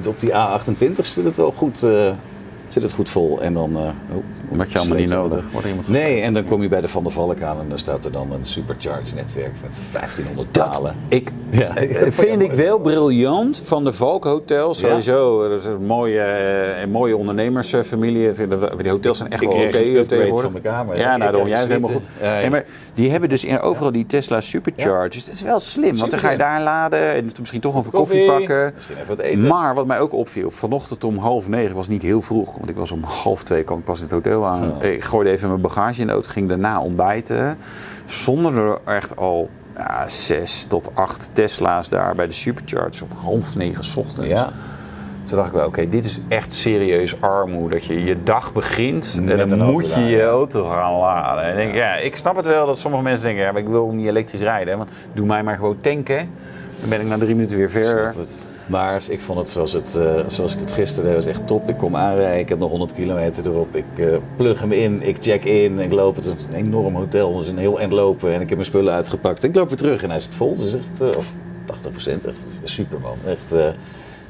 [0.08, 1.86] op die A28 zit het wel goed
[2.76, 3.42] zit het goed vol.
[3.42, 3.72] En dan...
[3.72, 5.44] Uh, oh, Wat je allemaal niet nodig.
[5.86, 8.12] Nee, en dan kom je bij de Van der Valk aan en dan staat er
[8.12, 10.96] dan een supercharge netwerk met 1500 palen.
[11.08, 11.74] Ik, ja.
[11.86, 14.74] Eh, vind ik wel briljant van de Valk Hotel.
[14.74, 15.50] Sowieso, ja.
[15.50, 18.32] dat is een mooie, eh, een mooie ondernemersfamilie.
[18.78, 20.42] Die hotels zijn echt wel oké okay, tegenwoordig.
[20.42, 20.98] van mijn kamer.
[20.98, 22.02] Ja, nou, daarom jij helemaal goed.
[22.22, 25.26] Ja, maar die hebben dus in, overal die Tesla superchargers.
[25.26, 28.26] Dat is wel slim, want dan ga je daar laden en misschien toch even koffie,
[28.26, 28.72] koffie pakken.
[28.76, 29.48] Misschien even wat eten.
[29.48, 32.84] Maar wat mij ook opviel, vanochtend om half negen was niet heel vroeg want ik
[32.84, 34.82] was om half twee, kwam ik pas in het hotel aan.
[34.82, 37.58] Ik gooide even mijn bagage in de auto, ging daarna ontbijten.
[38.06, 43.56] Zonder er echt al ja, zes tot acht Tesla's daar bij de supercharge om half
[43.56, 44.30] negen ochtends.
[44.30, 44.50] Ja.
[45.24, 47.76] Toen dacht ik wel, oké, dit is echt serieus armoede.
[47.76, 51.44] Dat je je dag begint en dan moet je je auto gaan laden.
[51.44, 51.96] En denk, ja.
[51.96, 54.78] ik snap het wel dat sommige mensen denken, ja, maar ik wil niet elektrisch rijden.
[54.78, 56.30] Want doe mij maar gewoon tanken.
[56.80, 58.16] Dan ben ik na drie minuten weer ver.
[58.66, 61.70] Maar ik vond het zoals, het, uh, zoals ik het gisteren deed, was echt top.
[61.70, 63.76] Ik kom aanrijden, ik heb nog 100 kilometer erop.
[63.76, 66.16] Ik uh, plug hem in, ik check in, ik loop.
[66.16, 68.34] Het is een enorm hotel, dus een heel eind lopen.
[68.34, 69.44] En ik heb mijn spullen uitgepakt.
[69.44, 70.56] En ik loop weer terug en hij zit vol.
[70.56, 71.34] Dus echt, uh, of
[71.66, 73.18] 80 procent, echt super man.
[73.26, 73.54] Echt,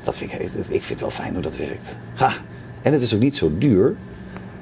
[0.04, 1.98] dat vind ik, ik vind het wel fijn hoe dat werkt.
[2.14, 2.32] Ha!
[2.82, 3.96] En het is ook niet zo duur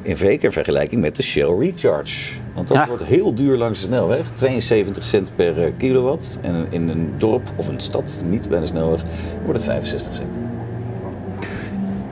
[0.03, 0.17] in
[0.51, 2.39] vergelijking met de Shell Recharge.
[2.53, 4.25] Want dat wordt heel duur langs de snelweg.
[4.33, 6.39] 72 cent per eh, kilowatt.
[6.41, 9.03] En in een dorp of een stad, niet bij de snelweg,
[9.45, 10.37] wordt het 65 cent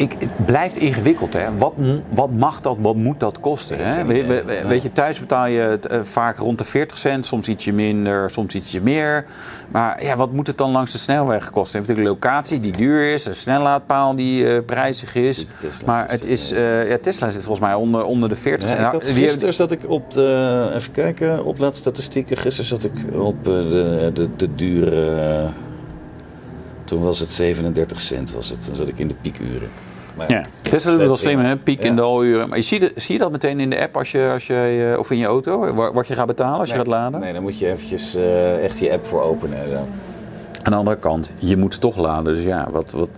[0.02, 1.34] ik, het blijft ingewikkeld.
[1.34, 1.58] Hè?
[1.58, 1.74] Wat,
[2.10, 3.78] wat mag dat, wat moet dat kosten?
[3.78, 4.06] Hè?
[4.68, 8.30] weet je, thuis betaal je het, uh, vaak rond de 40 cent, soms ietsje minder,
[8.30, 9.26] soms ietsje meer.
[9.68, 11.80] Maar ja, wat moet het dan langs de snelweg kosten?
[11.80, 15.46] Je hebt natuurlijk een locatie die duur is, een snellaadpaal die uh, prijzig is.
[15.86, 18.82] Maar het is, uh, ja, Tesla zit volgens mij onder, onder de 40 cent.
[18.82, 22.38] Ja, gisteren zat ik op de, even kijken, op statistieken.
[22.38, 25.50] Gisteren zat ik op de, de, de dure...
[26.84, 28.66] Toen was het 37 cent, was het.
[28.66, 29.70] dan zat ik in de piekuren.
[30.28, 31.58] Maar ja, dat is wel slim, hè?
[31.58, 32.50] piek in de uren.
[32.50, 35.00] Maar je ziet, zie je dat meteen in de app als je, als je, eh,
[35.00, 37.20] of in je auto, wat je gaat betalen als je gaat laden?
[37.20, 39.58] Nee, dan moet je eventjes uh, echt je app voor openen.
[39.58, 39.88] En
[40.64, 42.34] Aan de andere kant, je moet toch laden.
[42.34, 43.10] Dus ja, wat, wat,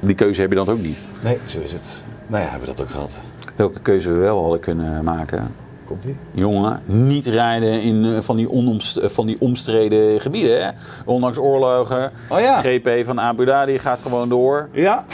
[0.00, 0.98] die keuze heb je dan ook niet.
[1.22, 2.04] Nee, zo is het.
[2.26, 3.20] Nou ja, hebben we dat ook gehad.
[3.56, 5.54] Welke keuze we wel hadden kunnen maken?
[5.84, 6.16] Komt ie?
[6.30, 10.64] Jongen, niet rijden in eh, van die, onomst, eh, van die omstreden gebieden.
[10.64, 10.70] Hè?
[11.04, 12.12] Ondanks oorlogen.
[12.28, 12.60] Oh ja.
[12.60, 14.68] GP van Abu Dhabi gaat gewoon door.
[14.72, 15.04] Ja.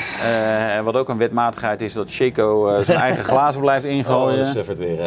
[0.78, 4.46] Uh, wat ook een wetmatigheid is dat Checo uh, zijn eigen glazen blijft ingooien.
[4.46, 4.98] Oh, dat is weer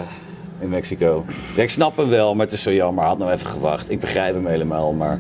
[0.59, 1.25] in Mexico.
[1.55, 3.03] ik snap hem wel, maar het is zo jammer.
[3.03, 3.91] Had nou even gewacht.
[3.91, 5.19] Ik begrijp hem helemaal, maar...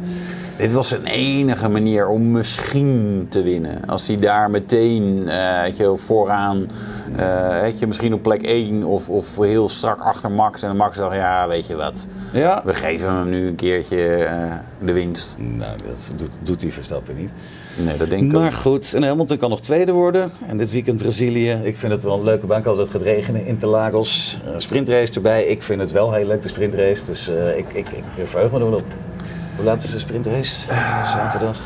[0.57, 3.85] Dit was zijn enige manier om misschien te winnen.
[3.85, 6.67] Als hij daar meteen uh, je, vooraan,
[7.19, 10.61] uh, je, misschien op plek 1 of, of heel strak achter Max.
[10.61, 12.61] En Max dacht, ja, weet je wat, ja.
[12.65, 14.53] we geven hem nu een keertje uh,
[14.85, 15.35] de winst.
[15.37, 17.31] Nou, dat doet, doet hij Verstappen niet.
[17.75, 20.31] Nee, dat denk ik Maar goed, en Hamilton kan nog tweede worden.
[20.47, 21.51] En dit weekend Brazilië.
[21.63, 22.59] Ik vind het wel een leuke baan.
[22.59, 23.45] Ik hoop dat het gaat regenen.
[23.45, 25.45] Interlagos, uh, sprintrace erbij.
[25.45, 27.05] Ik vind het wel heel leuk, de sprintrace.
[27.05, 28.83] Dus ik, ik, ik verheug me er op.
[29.55, 30.65] Hoe laat is de sprintrace?
[31.05, 31.57] Zaterdag?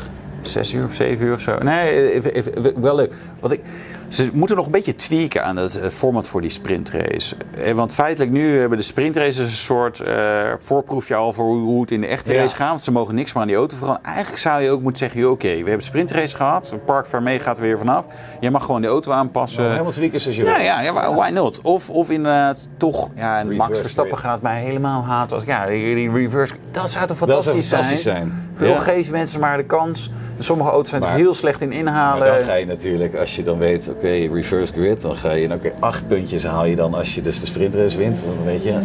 [0.42, 1.58] Zes uur of zeven uur of zo.
[1.58, 3.12] Nee, even, even, wel leuk.
[3.40, 3.60] Wat ik,
[4.08, 7.36] ze moeten nog een beetje tweaken aan het eh, format voor die sprintrace.
[7.64, 11.90] Eh, want feitelijk nu hebben de sprintraces een soort uh, voorproefje al voor hoe, het
[11.90, 12.70] in de echte race gaat.
[12.70, 14.06] Want ze mogen niks meer aan die auto veranderen.
[14.06, 16.70] Eigenlijk zou je ook moeten zeggen, oké, we hebben sprintrace gehad.
[16.70, 18.06] Een Park Vermee gaat er weer vanaf.
[18.40, 19.60] Je mag gewoon de auto aanpassen.
[19.60, 21.60] Nou, helemaal tweaken als je ja, ja, ja, why not?
[21.62, 25.36] Of, of inderdaad toch, ja, Max Verstappen gaat mij helemaal haten.
[25.36, 28.16] Als, ja, die reverse, dat zou toch fantastisch, fantastisch zijn.
[28.16, 28.48] zijn.
[28.54, 28.78] Veel ja.
[28.78, 30.10] geven mensen maar de kans.
[30.38, 32.28] Sommige auto's zijn er heel slecht in inhalen.
[32.28, 35.54] Maar dan ga je natuurlijk, als je dan weet, oké, reverse grid, dan ga je,
[35.54, 38.20] oké, acht puntjes haal je dan als je dus de sprintrace wint.
[38.20, 38.78] Want dan weet je,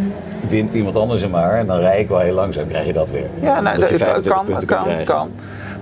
[0.48, 3.12] wint iemand anders er maar en dan rij ik wel heel langzaam, krijg je dat
[3.12, 3.30] weer.
[3.42, 5.32] Ja, nou, dat, kan, kan, kan.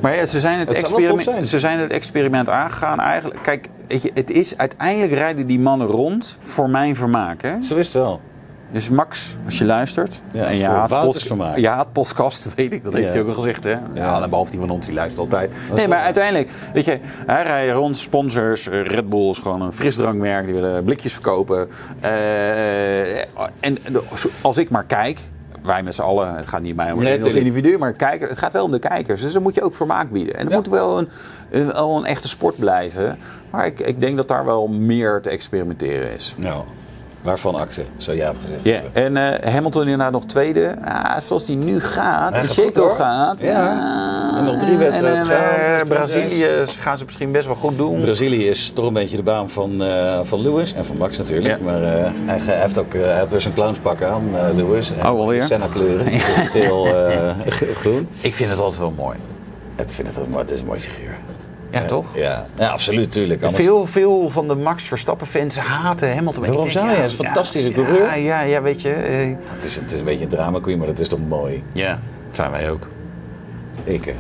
[0.02, 3.00] Maar ja, ze zijn het, het experiment, ze zijn het experiment aangegaan.
[3.00, 3.68] Eigenlijk, kijk,
[4.14, 7.42] het is, uiteindelijk rijden die mannen rond voor mijn vermaak.
[7.42, 7.62] Hè?
[7.62, 8.22] Zo is het wel.
[8.72, 11.58] Dus Max, als je luistert Ja, en je haat, vermaak.
[11.58, 13.12] je haat podcast, weet ik, dat heeft Ja.
[13.12, 13.64] hij ook al gezegd.
[13.64, 13.70] Hè?
[13.70, 13.82] Ja.
[13.94, 14.22] Ja.
[14.22, 15.52] en behalve die van ons, die luistert altijd.
[15.76, 19.74] Nee, maar uiteindelijk, weet je, hij rijdt rond, sponsors, eh, Red Bull is gewoon een
[19.74, 21.70] frisdrankmerk, die willen blikjes verkopen.
[22.00, 23.18] Eh,
[23.60, 23.78] en
[24.42, 25.20] als ik maar kijk,
[25.64, 28.38] wij met z'n allen, het gaat niet mij om Nee, als individu, maar kijker, het
[28.38, 29.22] gaat wel om de kijkers.
[29.22, 30.36] Dus dan moet je ook vermaak bieden.
[30.36, 30.56] En Ja.
[30.56, 31.10] moet wel een,
[31.50, 33.18] een, wel een echte sport blijven.
[33.52, 36.36] Maar ik, ik denk dat daar wel meer te experimenteren is.
[36.38, 36.64] Nou,
[37.22, 39.18] waarvan akte, zou Jaap gezegd Ja, hebben.
[39.18, 40.76] en eh, Hamilton inderdaad nog tweede.
[40.86, 42.42] Ah, zoals die nu gaat, Hij
[42.72, 43.40] de gaat.
[43.40, 43.90] Ja.
[44.38, 45.54] En nog drie wedstrijden gaan.
[45.54, 46.48] eh, Dus Brazilië
[46.80, 48.00] gaan ze misschien best wel goed doen.
[48.00, 51.58] Brazilië is toch een beetje de baan van, eh, van Lewis en van Max natuurlijk.
[51.60, 51.64] Ja.
[51.66, 54.92] Maar eh, hij, heeft ook hij heeft weer zijn clownspak aan, eh, Lewis.
[54.92, 55.42] En alweer?
[55.42, 56.06] Senna kleuren.
[56.10, 56.14] Het
[56.44, 58.08] is geel, eh, ge- groen.
[58.22, 59.18] Ik vind het altijd wel mooi.
[59.76, 60.42] Ik vind het ook mooi.
[60.42, 61.16] Het is een mooi figuur.
[61.72, 62.06] Ja, toch?
[62.16, 63.44] Ja, ja absoluut, tuurlijk.
[63.44, 66.46] Anders- Veel, veel van de Max Verstappen fans haten Hamilton.
[66.46, 66.96] Waarom zou je?
[66.96, 68.00] Hij is een fantastische coureur.
[68.06, 68.94] Ja, ja, ja, weet je.
[68.94, 71.64] eh, Het is, het is een beetje een drama queen, maar dat is toch mooi.
[71.74, 72.00] ja,
[72.32, 72.88] zijn wij ook.
[73.84, 74.16] Ik.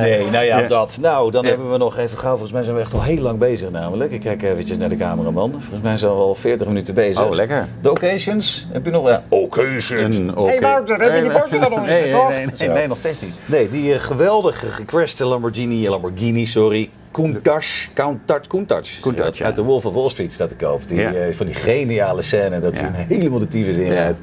[0.00, 0.66] nee, nou ja, Ja.
[0.66, 0.98] dat.
[1.00, 1.48] Nou, dan Ja.
[1.48, 2.30] hebben we nog even gauw.
[2.30, 4.12] Volgens mij zijn we echt al heel lang bezig namelijk.
[4.12, 5.50] Ik kijk eventjes naar de cameraman.
[5.50, 7.24] Volgens mij zijn we al 40 minuten bezig.
[7.24, 7.66] Oh, lekker.
[7.80, 8.66] De occasions?
[8.72, 9.08] Heb je nog...
[9.08, 10.16] Ja, occasions.
[10.16, 10.60] Een, oké.
[10.60, 12.28] Wouter, heb je die Porsche dan nog niet nee, nee, gekocht?
[12.34, 12.72] nee, nee, Zo.
[12.72, 13.34] nee, nog steeds niet.
[13.46, 16.90] Nee, die eh, geweldige gecrashte Lamborghini, Lamborghini, sorry.
[17.12, 17.64] Countach,
[17.94, 19.00] Countach, Countach.
[19.00, 19.44] Countach, ja.
[19.44, 20.88] Uit de Wolf of Wall Street staat te koop.
[20.88, 21.12] Die, Ja.
[21.12, 22.90] eh, van die geniale scène dat Ja.
[22.92, 24.20] hij helemaal de tyfus inrijdt.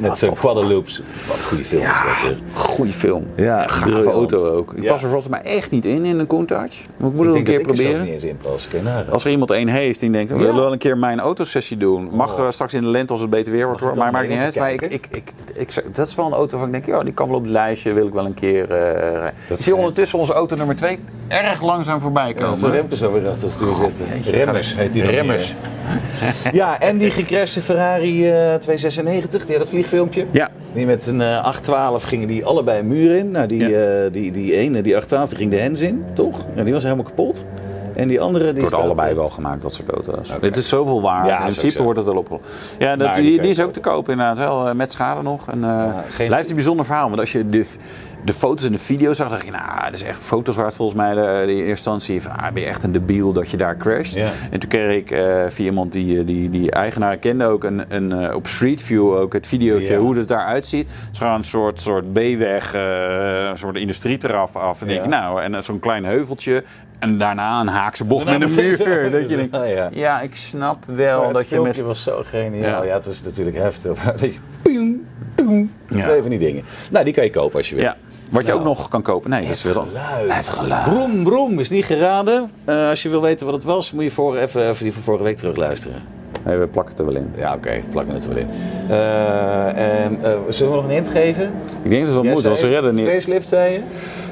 [0.00, 1.02] Met zijn quadloops.
[1.28, 2.34] Wat een goede film is dat, zeg.
[2.54, 3.26] Goeie film.
[3.36, 4.72] Ja, Gave auto ook.
[4.72, 4.92] Ik Ja.
[4.92, 6.58] pas er volgens mij echt niet in, in een Countach.
[6.96, 8.04] Maar ik moet Ik het een denk keer dat ik er zelfs proberen.
[8.04, 8.68] niet eens in pas.
[9.12, 10.44] Als er iemand één heeft die denkt, we Ja.
[10.44, 12.08] willen wel een keer mijn autosessie doen.
[12.12, 12.44] Mag Oh.
[12.44, 13.96] eh, straks in de lente als het beter weer wordt hoor.
[13.96, 14.56] Maar maakt niet uit.
[14.56, 17.12] Maar ik, ik, ik, ik, dat is wel een auto waarvan ik denk, ja, die
[17.14, 17.92] kan wel op het lijstje.
[17.92, 19.32] Wil ik wel een keer eh rijden.
[19.48, 20.98] Ik zie ondertussen onze auto nummer 2
[21.28, 22.70] erg langzaam voorbij Ja, komen.
[22.70, 24.06] Rempers zo weer achter het stuur zitten.
[24.14, 25.54] jeetje, Remmers heet die dan Remmers.
[26.52, 30.26] Ja, en die gecrashte Ferrari eh 296, die had dat vliegfilmpje.
[30.30, 30.48] Ja.
[30.72, 33.30] Die met een eh 812 gingen die allebei een muur in.
[33.30, 34.04] Nou, die, Ja.
[34.04, 36.46] eh, die, die ene, die 812, die ging de hens in, toch?
[36.54, 37.44] Ja, die was helemaal kapot.
[37.94, 40.30] En die andere, die Het wordt staat, allebei eh, wel gemaakt, dat soort auto's.
[40.30, 40.40] Oké.
[40.40, 41.26] Dit is zoveel waard.
[41.26, 41.82] Ja, in principe zo.
[41.82, 42.40] wordt het wel op.
[42.78, 44.38] Ja, dat, Maar die die, is ook te kopen inderdaad.
[44.38, 45.48] Wel eh, met schade nog.
[45.50, 47.08] En, eh, geen- blijft een bijzonder verhaal.
[47.08, 47.66] Want als je de,
[48.24, 50.98] de foto's en de video's zag, dacht je, nou, dat is echt foto's waard volgens
[50.98, 51.14] mij.
[51.14, 54.16] De, de eerste instantie van, ah, ben je echt een debiel dat je daar crasht.
[54.50, 57.84] En toen kreeg ik eh, via iemand die, eh, die, die eigenaar kende ook een,
[57.88, 60.88] een, eh, op Street View ook het videootje hoe het daaruit ziet.
[60.88, 64.80] Het is gewoon een soort, soort B-weg, eh, een soort industrieteraf af.
[64.80, 66.64] En denk ik, nou, en eh, zo'n klein heuveltje.
[66.98, 69.10] En daarna een haakse bocht met een muur.
[69.10, 69.88] Dat je denkt, ja.
[69.92, 71.62] ja, ik snap wel dat het je met...
[71.62, 72.82] filmpje was zo geniaal.
[72.82, 72.84] Ja.
[72.84, 72.94] Ja.
[72.94, 74.02] het is natuurlijk heftig.
[74.10, 74.98] Dat je,
[75.88, 76.02] Ja.
[76.02, 76.62] Twee van die dingen.
[76.90, 77.84] Nou, die kan je kopen als je wil.
[77.84, 77.96] Ja,
[78.30, 78.58] wat je Nou.
[78.60, 79.30] ook nog kan kopen.
[79.30, 80.32] Nee, dat is Het weer geluid.
[80.34, 80.84] Het geluid.
[80.84, 82.50] Broem, broem is niet geraden.
[82.64, 85.02] Eh, als je wil weten wat het was, moet je voor, even, even die van
[85.02, 86.02] vorige week terugluisteren.
[86.44, 87.32] Nee, we plakken het er wel in.
[87.36, 88.48] Ja, oké, we plakken het er wel in.
[88.88, 91.50] Eh, en, eh, zullen we nog een hint geven?
[91.82, 93.06] Ik denk dat het wel moet, want ze redden niet.
[93.08, 93.80] Facelift, zei je?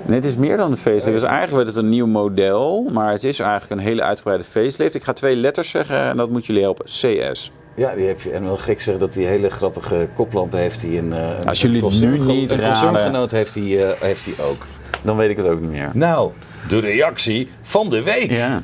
[0.06, 1.04] Nee, het is meer dan een facelift.
[1.20, 4.94] Dus eigenlijk werd het een nieuw model, maar het is eigenlijk een hele uitgebreide facelift.
[4.94, 6.84] Ik ga twee letters zeggen en dat moet jullie helpen.
[6.84, 7.52] CS.
[7.78, 8.30] Ja, die heb je.
[8.30, 10.80] En wel gek zeggen dat hij hele grappige koplampen heeft.
[10.80, 14.00] Die een, eh, een Als jullie een nu niet Een raden- concerngenoot heeft hij, eh,
[14.00, 14.66] heeft hij ook.
[15.02, 15.90] Dan weet ik het ook niet meer.
[15.94, 16.30] Nou,
[16.68, 18.30] de reactie van de week.
[18.30, 18.62] Ja.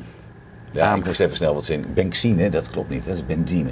[0.71, 1.85] Ja, ik moest even snel wat zin.
[1.93, 3.69] Benzine, dat klopt niet, dat is benzine.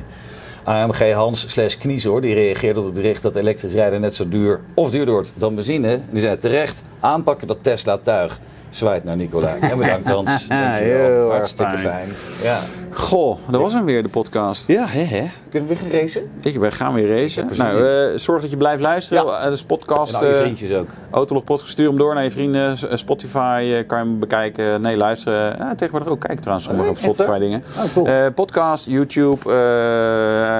[0.64, 4.60] AMG Hans slash Kniezoor, die reageerde op het bericht dat elektrisch rijden net zo duur
[4.74, 6.00] of duurder wordt dan benzine.
[6.10, 8.40] Die zei terecht, aanpakken dat Tesla-tuig.
[8.70, 9.56] Zwaait naar Nicola.
[9.62, 10.48] En bedankt Hans.
[10.48, 11.06] Dankjewel.
[11.12, 12.08] Heel Hartstikke fijn.
[12.08, 12.10] fijn.
[12.44, 12.60] Ja.
[12.96, 14.68] Goh, dat was hem weer, de podcast.
[14.68, 15.26] Ja, hè, hè.
[15.50, 16.30] Kunnen we weer gaan racen?
[16.42, 17.50] Ik, wij gaan weer racen.
[17.58, 19.26] Nou, eh, zorg dat je blijft luisteren.
[19.26, 19.32] Ja.
[19.40, 20.14] Eh, Dus podcast.
[20.14, 20.88] En al je eh, vriendjes ook.
[21.12, 22.78] Autolog podcast, stuur hem door naar je vrienden.
[22.98, 24.82] Spotify kan je hem bekijken.
[24.82, 25.78] Nee, luisteren.
[25.78, 27.64] Tegenwoordig ook kijken trouwens sommige Oh, op Spotify dingen.
[27.78, 28.32] Oh, cool.
[28.32, 29.38] Podcast, YouTube.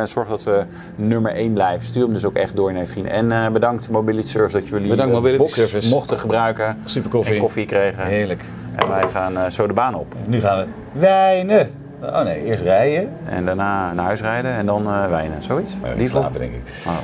[0.08, 0.64] zorg dat we
[0.96, 1.86] nummer 1 blijven.
[1.86, 3.32] Stuur hem dus ook echt door naar je vrienden.
[3.32, 5.90] En bedankt Mobility Service dat jullie Bedankt, Mobility Service.
[5.90, 6.78] mochten gebruiken.
[6.86, 7.34] Super koffie.
[7.36, 8.06] En koffie kregen.
[8.06, 8.44] Heerlijk.
[8.76, 10.16] En wij gaan zo de baan op.
[10.28, 11.82] Nu gaan we wijnen.
[12.04, 13.10] Oh nee, eerst rijden.
[13.30, 15.44] En daarna naar huis rijden en dan eh wijnen.
[15.44, 15.78] Zoiets?
[15.82, 16.62] Maar Die slapen denk ik.
[16.88, 16.98] Oh.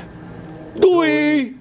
[0.73, 1.58] Doei!